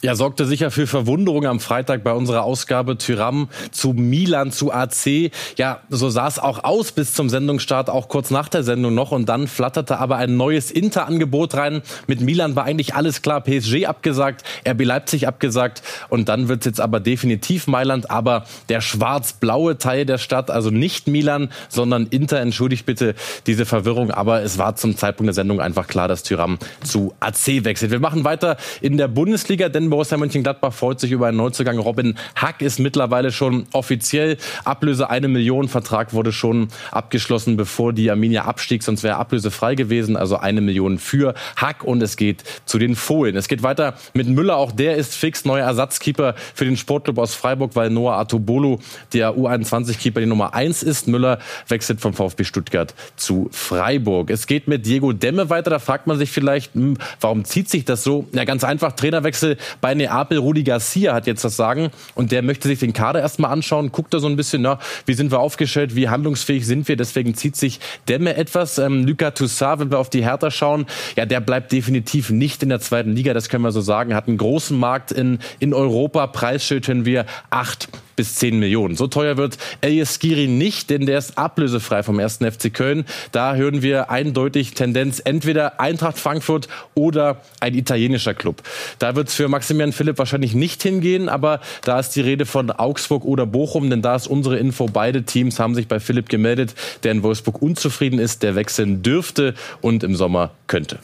Ja, 0.02 0.14
sorgte 0.14 0.44
sicher 0.44 0.70
für 0.70 0.86
Verwunderung 0.86 1.46
am 1.46 1.58
Freitag 1.58 2.04
bei 2.04 2.12
unserer 2.12 2.42
Ausgabe 2.42 2.98
Tyram 2.98 3.48
zu 3.70 3.94
Milan 3.94 4.52
zu 4.52 4.70
AC. 4.70 5.30
Ja, 5.56 5.80
so 5.88 6.10
sah 6.10 6.28
es 6.28 6.38
auch 6.38 6.64
aus 6.64 6.92
bis 6.92 7.14
zum 7.14 7.30
Sendungsstart, 7.30 7.88
auch 7.88 8.08
kurz 8.08 8.30
nach 8.30 8.50
der 8.50 8.62
Sendung 8.62 8.94
noch. 8.94 9.10
Und 9.10 9.26
dann 9.30 9.48
flatterte 9.48 9.98
aber 9.98 10.16
ein 10.16 10.36
neues 10.36 10.70
Inter-Angebot 10.70 11.54
rein. 11.54 11.80
Mit 12.06 12.20
Milan 12.20 12.56
war 12.56 12.64
eigentlich 12.64 12.94
alles 12.94 13.22
klar. 13.22 13.40
PSG 13.40 13.86
abgesagt, 13.86 14.44
RB 14.68 14.84
Leipzig 14.84 15.26
abgesagt. 15.26 15.82
Und 16.10 16.28
dann 16.28 16.48
wird 16.48 16.60
es 16.60 16.66
jetzt 16.66 16.80
aber 16.80 17.00
definitiv 17.00 17.66
Mailand. 17.66 18.10
Aber 18.10 18.44
der 18.68 18.82
schwarz-blaue 18.82 19.78
Teil 19.78 20.04
der 20.04 20.18
Stadt, 20.18 20.50
also 20.50 20.68
nicht 20.68 21.08
Milan, 21.08 21.48
sondern 21.70 22.06
Inter, 22.08 22.40
entschuldigt 22.40 22.84
bitte 22.84 23.14
diese 23.46 23.64
Verwirrung. 23.64 24.10
Aber 24.10 24.42
es 24.42 24.58
war 24.58 24.76
zum 24.76 24.94
Zeitpunkt 24.94 25.28
der 25.28 25.34
Sendung 25.34 25.62
einfach 25.62 25.86
klar, 25.86 26.06
dass 26.06 26.22
Tyram 26.22 26.58
zu 26.84 27.14
AC 27.20 27.64
wechselt. 27.64 27.92
Wir 27.92 28.00
machen 28.00 28.24
weiter 28.24 28.58
in 28.82 28.98
der 28.98 29.08
Bundesliga, 29.08 29.70
denn 29.70 29.85
Borussia 29.90 30.16
Mönchengladbach 30.16 30.72
freut 30.72 31.00
sich 31.00 31.12
über 31.12 31.26
einen 31.26 31.36
Neuzugang. 31.36 31.78
Robin 31.78 32.16
Hack 32.34 32.62
ist 32.62 32.78
mittlerweile 32.78 33.32
schon 33.32 33.66
offiziell. 33.72 34.36
Ablöse 34.64 35.10
eine 35.10 35.28
Million. 35.28 35.68
Vertrag 35.68 36.12
wurde 36.12 36.32
schon 36.32 36.68
abgeschlossen, 36.90 37.56
bevor 37.56 37.92
die 37.92 38.10
Arminia 38.10 38.44
abstieg. 38.44 38.82
Sonst 38.82 39.02
wäre 39.02 39.16
ablösefrei 39.16 39.74
gewesen. 39.74 40.16
Also 40.16 40.36
eine 40.36 40.60
Million 40.60 40.98
für 40.98 41.34
Hack. 41.56 41.84
Und 41.84 42.02
es 42.02 42.16
geht 42.16 42.44
zu 42.64 42.78
den 42.78 42.96
Fohlen. 42.96 43.36
Es 43.36 43.48
geht 43.48 43.62
weiter 43.62 43.94
mit 44.14 44.28
Müller. 44.28 44.56
Auch 44.56 44.72
der 44.72 44.96
ist 44.96 45.14
fix. 45.14 45.44
Neuer 45.44 45.66
Ersatzkeeper 45.66 46.34
für 46.54 46.64
den 46.64 46.76
Sportclub 46.76 47.18
aus 47.18 47.34
Freiburg, 47.34 47.76
weil 47.76 47.90
Noah 47.90 48.18
Atobolo, 48.18 48.80
der 49.12 49.32
U21-Keeper, 49.32 50.20
die 50.20 50.26
Nummer 50.26 50.54
eins 50.54 50.82
ist. 50.82 51.08
Müller 51.08 51.38
wechselt 51.68 52.00
vom 52.00 52.14
VfB 52.14 52.44
Stuttgart 52.44 52.94
zu 53.16 53.48
Freiburg. 53.52 54.30
Es 54.30 54.46
geht 54.46 54.68
mit 54.68 54.86
Diego 54.86 55.12
Demme 55.12 55.50
weiter. 55.50 55.70
Da 55.70 55.78
fragt 55.78 56.06
man 56.06 56.18
sich 56.18 56.30
vielleicht, 56.30 56.74
hm, 56.74 56.98
warum 57.20 57.44
zieht 57.44 57.68
sich 57.68 57.84
das 57.84 58.02
so? 58.02 58.26
Ja, 58.32 58.44
ganz 58.44 58.64
einfach. 58.64 58.92
Trainerwechsel 58.92 59.56
bei 59.80 59.94
Neapel. 59.94 60.38
Rudi 60.38 60.62
Garcia 60.62 61.14
hat 61.14 61.26
jetzt 61.26 61.44
das 61.44 61.56
Sagen 61.56 61.90
und 62.14 62.32
der 62.32 62.42
möchte 62.42 62.68
sich 62.68 62.78
den 62.78 62.92
Kader 62.92 63.20
erstmal 63.20 63.52
anschauen, 63.52 63.92
guckt 63.92 64.14
da 64.14 64.18
so 64.18 64.26
ein 64.26 64.36
bisschen, 64.36 64.62
na, 64.62 64.78
wie 65.04 65.14
sind 65.14 65.30
wir 65.30 65.40
aufgestellt, 65.40 65.94
wie 65.94 66.08
handlungsfähig 66.08 66.66
sind 66.66 66.88
wir. 66.88 66.96
Deswegen 66.96 67.34
zieht 67.34 67.56
sich 67.56 67.80
Demme 68.08 68.36
etwas. 68.36 68.78
Ähm, 68.78 69.06
Luca 69.06 69.32
Toussaint, 69.32 69.80
wenn 69.80 69.90
wir 69.90 69.98
auf 69.98 70.10
die 70.10 70.24
Hertha 70.24 70.50
schauen, 70.50 70.86
ja, 71.16 71.26
der 71.26 71.40
bleibt 71.40 71.72
definitiv 71.72 72.30
nicht 72.30 72.62
in 72.62 72.68
der 72.68 72.80
zweiten 72.80 73.12
Liga, 73.12 73.34
das 73.34 73.48
können 73.48 73.64
wir 73.64 73.72
so 73.72 73.80
sagen. 73.80 74.14
Hat 74.14 74.28
einen 74.28 74.38
großen 74.38 74.78
Markt 74.78 75.12
in, 75.12 75.38
in 75.58 75.74
Europa. 75.74 76.26
Preisschild 76.26 76.86
wir 77.04 77.26
acht 77.50 77.88
bis 78.16 78.34
10 78.36 78.58
Millionen. 78.58 78.96
So 78.96 79.06
teuer 79.06 79.36
wird 79.36 79.58
Elias 79.80 80.14
Skiri 80.14 80.48
nicht, 80.48 80.90
denn 80.90 81.06
der 81.06 81.18
ist 81.18 81.38
ablösefrei 81.38 82.02
vom 82.02 82.18
1. 82.18 82.38
FC 82.38 82.72
Köln. 82.72 83.04
Da 83.32 83.54
hören 83.54 83.82
wir 83.82 84.10
eindeutig 84.10 84.72
Tendenz 84.74 85.20
entweder 85.24 85.80
Eintracht 85.80 86.18
Frankfurt 86.18 86.68
oder 86.94 87.42
ein 87.60 87.74
italienischer 87.74 88.34
Club. 88.34 88.62
Da 88.98 89.14
wird 89.14 89.28
es 89.28 89.34
für 89.34 89.48
Maximilian 89.48 89.92
Philipp 89.92 90.18
wahrscheinlich 90.18 90.54
nicht 90.54 90.82
hingehen, 90.82 91.28
aber 91.28 91.60
da 91.84 92.00
ist 92.00 92.10
die 92.10 92.22
Rede 92.22 92.46
von 92.46 92.70
Augsburg 92.70 93.24
oder 93.24 93.46
Bochum, 93.46 93.90
denn 93.90 94.02
da 94.02 94.16
ist 94.16 94.26
unsere 94.26 94.56
Info. 94.56 94.86
Beide 94.86 95.22
Teams 95.22 95.60
haben 95.60 95.74
sich 95.74 95.86
bei 95.86 96.00
Philipp 96.00 96.28
gemeldet, 96.28 96.74
der 97.02 97.12
in 97.12 97.22
Wolfsburg 97.22 97.60
unzufrieden 97.60 98.18
ist, 98.18 98.42
der 98.42 98.54
wechseln 98.54 99.02
dürfte 99.02 99.54
und 99.80 100.02
im 100.02 100.16
Sommer 100.16 100.52
könnte. 100.66 100.98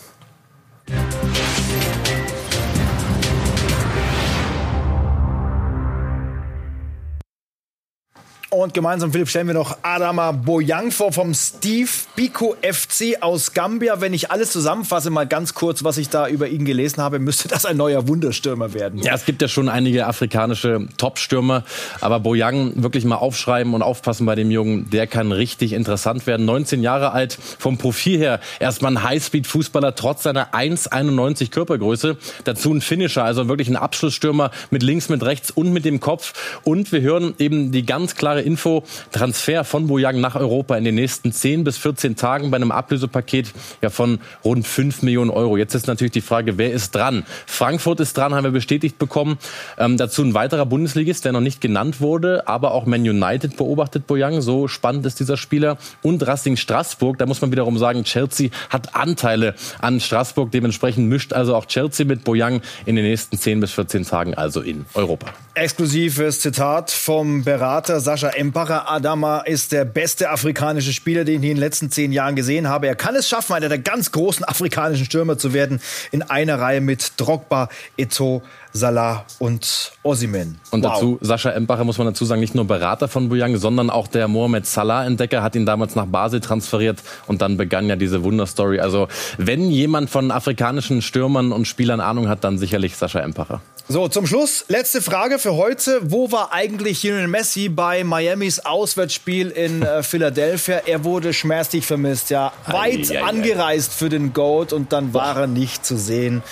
Und 8.52 8.74
gemeinsam, 8.74 9.12
Philipp, 9.12 9.30
stellen 9.30 9.46
wir 9.46 9.54
noch 9.54 9.78
Adama 9.80 10.30
Boyang 10.32 10.90
vor 10.90 11.10
vom 11.10 11.32
Steve 11.32 11.88
Biko 12.14 12.54
FC 12.60 13.22
aus 13.22 13.54
Gambia. 13.54 14.02
Wenn 14.02 14.12
ich 14.12 14.30
alles 14.30 14.52
zusammenfasse, 14.52 15.08
mal 15.08 15.26
ganz 15.26 15.54
kurz, 15.54 15.84
was 15.84 15.96
ich 15.96 16.10
da 16.10 16.28
über 16.28 16.48
ihn 16.48 16.66
gelesen 16.66 17.02
habe, 17.02 17.18
müsste 17.18 17.48
das 17.48 17.64
ein 17.64 17.78
neuer 17.78 18.08
Wunderstürmer 18.08 18.74
werden. 18.74 19.00
Ja, 19.00 19.14
es 19.14 19.24
gibt 19.24 19.40
ja 19.40 19.48
schon 19.48 19.70
einige 19.70 20.06
afrikanische 20.06 20.86
Top-Stürmer, 20.98 21.64
aber 22.02 22.20
Boyang 22.20 22.82
wirklich 22.82 23.06
mal 23.06 23.16
aufschreiben 23.16 23.72
und 23.72 23.80
aufpassen 23.80 24.26
bei 24.26 24.34
dem 24.34 24.50
Jungen, 24.50 24.90
der 24.90 25.06
kann 25.06 25.32
richtig 25.32 25.72
interessant 25.72 26.26
werden. 26.26 26.44
19 26.44 26.82
Jahre 26.82 27.12
alt, 27.12 27.38
vom 27.58 27.78
Profil 27.78 28.18
her 28.18 28.38
erstmal 28.60 28.92
ein 28.92 29.02
Highspeed-Fußballer, 29.02 29.94
trotz 29.94 30.24
seiner 30.24 30.52
1,91 30.52 31.50
Körpergröße. 31.50 32.18
Dazu 32.44 32.74
ein 32.74 32.82
Finisher, 32.82 33.24
also 33.24 33.48
wirklich 33.48 33.68
ein 33.68 33.76
Abschlussstürmer 33.76 34.50
mit 34.68 34.82
links, 34.82 35.08
mit 35.08 35.22
rechts 35.22 35.50
und 35.50 35.72
mit 35.72 35.86
dem 35.86 36.00
Kopf. 36.00 36.34
Und 36.64 36.92
wir 36.92 37.00
hören 37.00 37.32
eben 37.38 37.72
die 37.72 37.86
ganz 37.86 38.14
klare 38.14 38.41
Info. 38.42 38.84
Transfer 39.10 39.64
von 39.64 39.86
Boyang 39.86 40.20
nach 40.20 40.34
Europa 40.34 40.76
in 40.76 40.84
den 40.84 40.94
nächsten 40.94 41.32
10 41.32 41.64
bis 41.64 41.78
14 41.78 42.16
Tagen 42.16 42.50
bei 42.50 42.56
einem 42.56 42.70
Ablösepaket 42.70 43.52
ja 43.80 43.90
von 43.90 44.20
rund 44.44 44.66
5 44.66 45.02
Millionen 45.02 45.30
Euro. 45.30 45.56
Jetzt 45.56 45.74
ist 45.74 45.86
natürlich 45.86 46.12
die 46.12 46.20
Frage, 46.20 46.58
wer 46.58 46.72
ist 46.72 46.94
dran? 46.94 47.24
Frankfurt 47.46 48.00
ist 48.00 48.16
dran, 48.16 48.34
haben 48.34 48.44
wir 48.44 48.50
bestätigt 48.50 48.98
bekommen. 48.98 49.38
Ähm, 49.78 49.96
dazu 49.96 50.22
ein 50.22 50.34
weiterer 50.34 50.66
Bundesligist, 50.66 51.24
der 51.24 51.32
noch 51.32 51.40
nicht 51.40 51.60
genannt 51.60 52.00
wurde, 52.00 52.46
aber 52.46 52.72
auch 52.72 52.86
Man 52.86 53.02
United 53.02 53.56
beobachtet 53.56 54.06
Boyang. 54.06 54.40
So 54.40 54.68
spannend 54.68 55.06
ist 55.06 55.20
dieser 55.20 55.36
Spieler. 55.36 55.78
Und 56.02 56.26
Racing 56.26 56.56
Straßburg, 56.56 57.18
da 57.18 57.26
muss 57.26 57.40
man 57.40 57.52
wiederum 57.52 57.78
sagen, 57.78 58.04
Chelsea 58.04 58.50
hat 58.70 58.94
Anteile 58.94 59.54
an 59.80 60.00
Straßburg. 60.00 60.50
Dementsprechend 60.50 61.08
mischt 61.08 61.32
also 61.32 61.54
auch 61.54 61.66
Chelsea 61.66 62.06
mit 62.06 62.24
Boyang 62.24 62.62
in 62.86 62.96
den 62.96 63.04
nächsten 63.04 63.38
10 63.38 63.60
bis 63.60 63.72
14 63.72 64.04
Tagen 64.04 64.34
also 64.34 64.60
in 64.60 64.86
Europa. 64.94 65.26
Exklusives 65.54 66.40
Zitat 66.40 66.90
vom 66.90 67.44
Berater 67.44 68.00
Sascha 68.00 68.30
Empacher. 68.36 68.90
Adama 68.90 69.40
ist 69.40 69.72
der 69.72 69.84
beste 69.84 70.30
afrikanische 70.30 70.92
Spieler, 70.92 71.24
den 71.24 71.42
ich 71.42 71.50
in 71.50 71.56
den 71.56 71.60
letzten 71.60 71.90
zehn 71.90 72.12
Jahren 72.12 72.36
gesehen 72.36 72.68
habe. 72.68 72.86
Er 72.86 72.94
kann 72.94 73.14
es 73.14 73.28
schaffen, 73.28 73.54
einer 73.54 73.68
der 73.68 73.78
ganz 73.78 74.12
großen 74.12 74.44
afrikanischen 74.44 75.04
Stürmer 75.04 75.38
zu 75.38 75.52
werden, 75.52 75.80
in 76.10 76.22
einer 76.22 76.58
Reihe 76.58 76.80
mit 76.80 77.12
Drogba, 77.16 77.68
Eto, 77.96 78.42
Salah 78.72 79.24
und 79.38 79.92
Osimen. 80.02 80.58
Und 80.70 80.82
wow. 80.82 80.94
dazu, 80.94 81.18
Sascha 81.20 81.50
Empacher 81.50 81.84
muss 81.84 81.98
man 81.98 82.06
dazu 82.06 82.24
sagen, 82.24 82.40
nicht 82.40 82.54
nur 82.54 82.66
Berater 82.66 83.08
von 83.08 83.28
Buyang, 83.28 83.56
sondern 83.56 83.90
auch 83.90 84.08
der 84.08 84.28
Mohamed 84.28 84.66
Salah-Entdecker 84.66 85.42
hat 85.42 85.54
ihn 85.54 85.66
damals 85.66 85.94
nach 85.94 86.06
Basel 86.06 86.40
transferiert 86.40 87.02
und 87.26 87.42
dann 87.42 87.56
begann 87.56 87.88
ja 87.88 87.96
diese 87.96 88.24
Wunderstory. 88.24 88.80
Also 88.80 89.08
wenn 89.36 89.70
jemand 89.70 90.08
von 90.10 90.30
afrikanischen 90.30 91.02
Stürmern 91.02 91.52
und 91.52 91.66
Spielern 91.68 92.00
Ahnung 92.00 92.28
hat, 92.28 92.44
dann 92.44 92.58
sicherlich 92.58 92.96
Sascha 92.96 93.20
Empacher. 93.20 93.60
So, 93.92 94.08
zum 94.08 94.26
Schluss, 94.26 94.64
letzte 94.68 95.02
Frage 95.02 95.38
für 95.38 95.52
heute. 95.52 96.00
Wo 96.10 96.32
war 96.32 96.50
eigentlich 96.50 97.02
Lionel 97.02 97.28
Messi 97.28 97.68
bei 97.68 98.04
Miamis 98.04 98.58
Auswärtsspiel 98.60 99.50
in 99.50 99.82
äh, 99.82 100.02
Philadelphia? 100.02 100.80
Er 100.86 101.04
wurde 101.04 101.34
schmerzlich 101.34 101.84
vermisst, 101.84 102.30
ja. 102.30 102.54
Weit 102.68 103.10
ei, 103.10 103.18
ei, 103.18 103.22
angereist 103.22 103.92
für 103.92 104.08
den 104.08 104.32
Goat 104.32 104.72
und 104.72 104.94
dann 104.94 105.12
war 105.12 105.36
er 105.36 105.46
nicht 105.46 105.84
zu 105.84 105.98
sehen. 105.98 106.42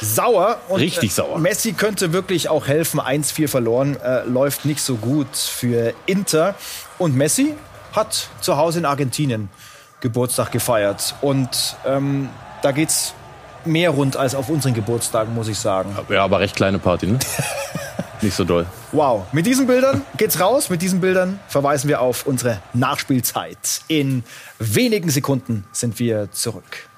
Sauer. 0.00 0.60
Und, 0.68 0.78
Richtig 0.78 1.10
äh, 1.10 1.14
sauer. 1.14 1.40
Messi 1.40 1.72
könnte 1.72 2.12
wirklich 2.12 2.48
auch 2.48 2.68
helfen. 2.68 3.00
1-4 3.00 3.48
verloren, 3.48 3.96
äh, 3.96 4.22
läuft 4.22 4.64
nicht 4.64 4.80
so 4.80 4.94
gut 4.94 5.34
für 5.34 5.94
Inter. 6.06 6.54
Und 6.98 7.16
Messi 7.16 7.56
hat 7.90 8.28
zu 8.40 8.56
Hause 8.56 8.78
in 8.78 8.84
Argentinien 8.84 9.48
Geburtstag 9.98 10.52
gefeiert. 10.52 11.16
Und 11.22 11.74
ähm, 11.84 12.28
da 12.62 12.70
geht's 12.70 13.14
mehr 13.66 13.90
rund 13.90 14.16
als 14.16 14.34
auf 14.34 14.48
unseren 14.48 14.74
Geburtstagen, 14.74 15.34
muss 15.34 15.48
ich 15.48 15.58
sagen. 15.58 15.96
Ja, 16.08 16.24
aber 16.24 16.40
recht 16.40 16.56
kleine 16.56 16.78
Party, 16.78 17.06
ne? 17.06 17.18
Nicht 18.20 18.34
so 18.34 18.44
doll. 18.44 18.64
Wow. 18.92 19.26
Mit 19.32 19.44
diesen 19.44 19.66
Bildern 19.66 20.02
geht's 20.16 20.40
raus. 20.40 20.70
Mit 20.70 20.80
diesen 20.80 21.00
Bildern 21.00 21.40
verweisen 21.48 21.88
wir 21.88 22.00
auf 22.00 22.26
unsere 22.26 22.60
Nachspielzeit. 22.72 23.82
In 23.88 24.24
wenigen 24.58 25.10
Sekunden 25.10 25.64
sind 25.72 25.98
wir 25.98 26.30
zurück. 26.32 26.88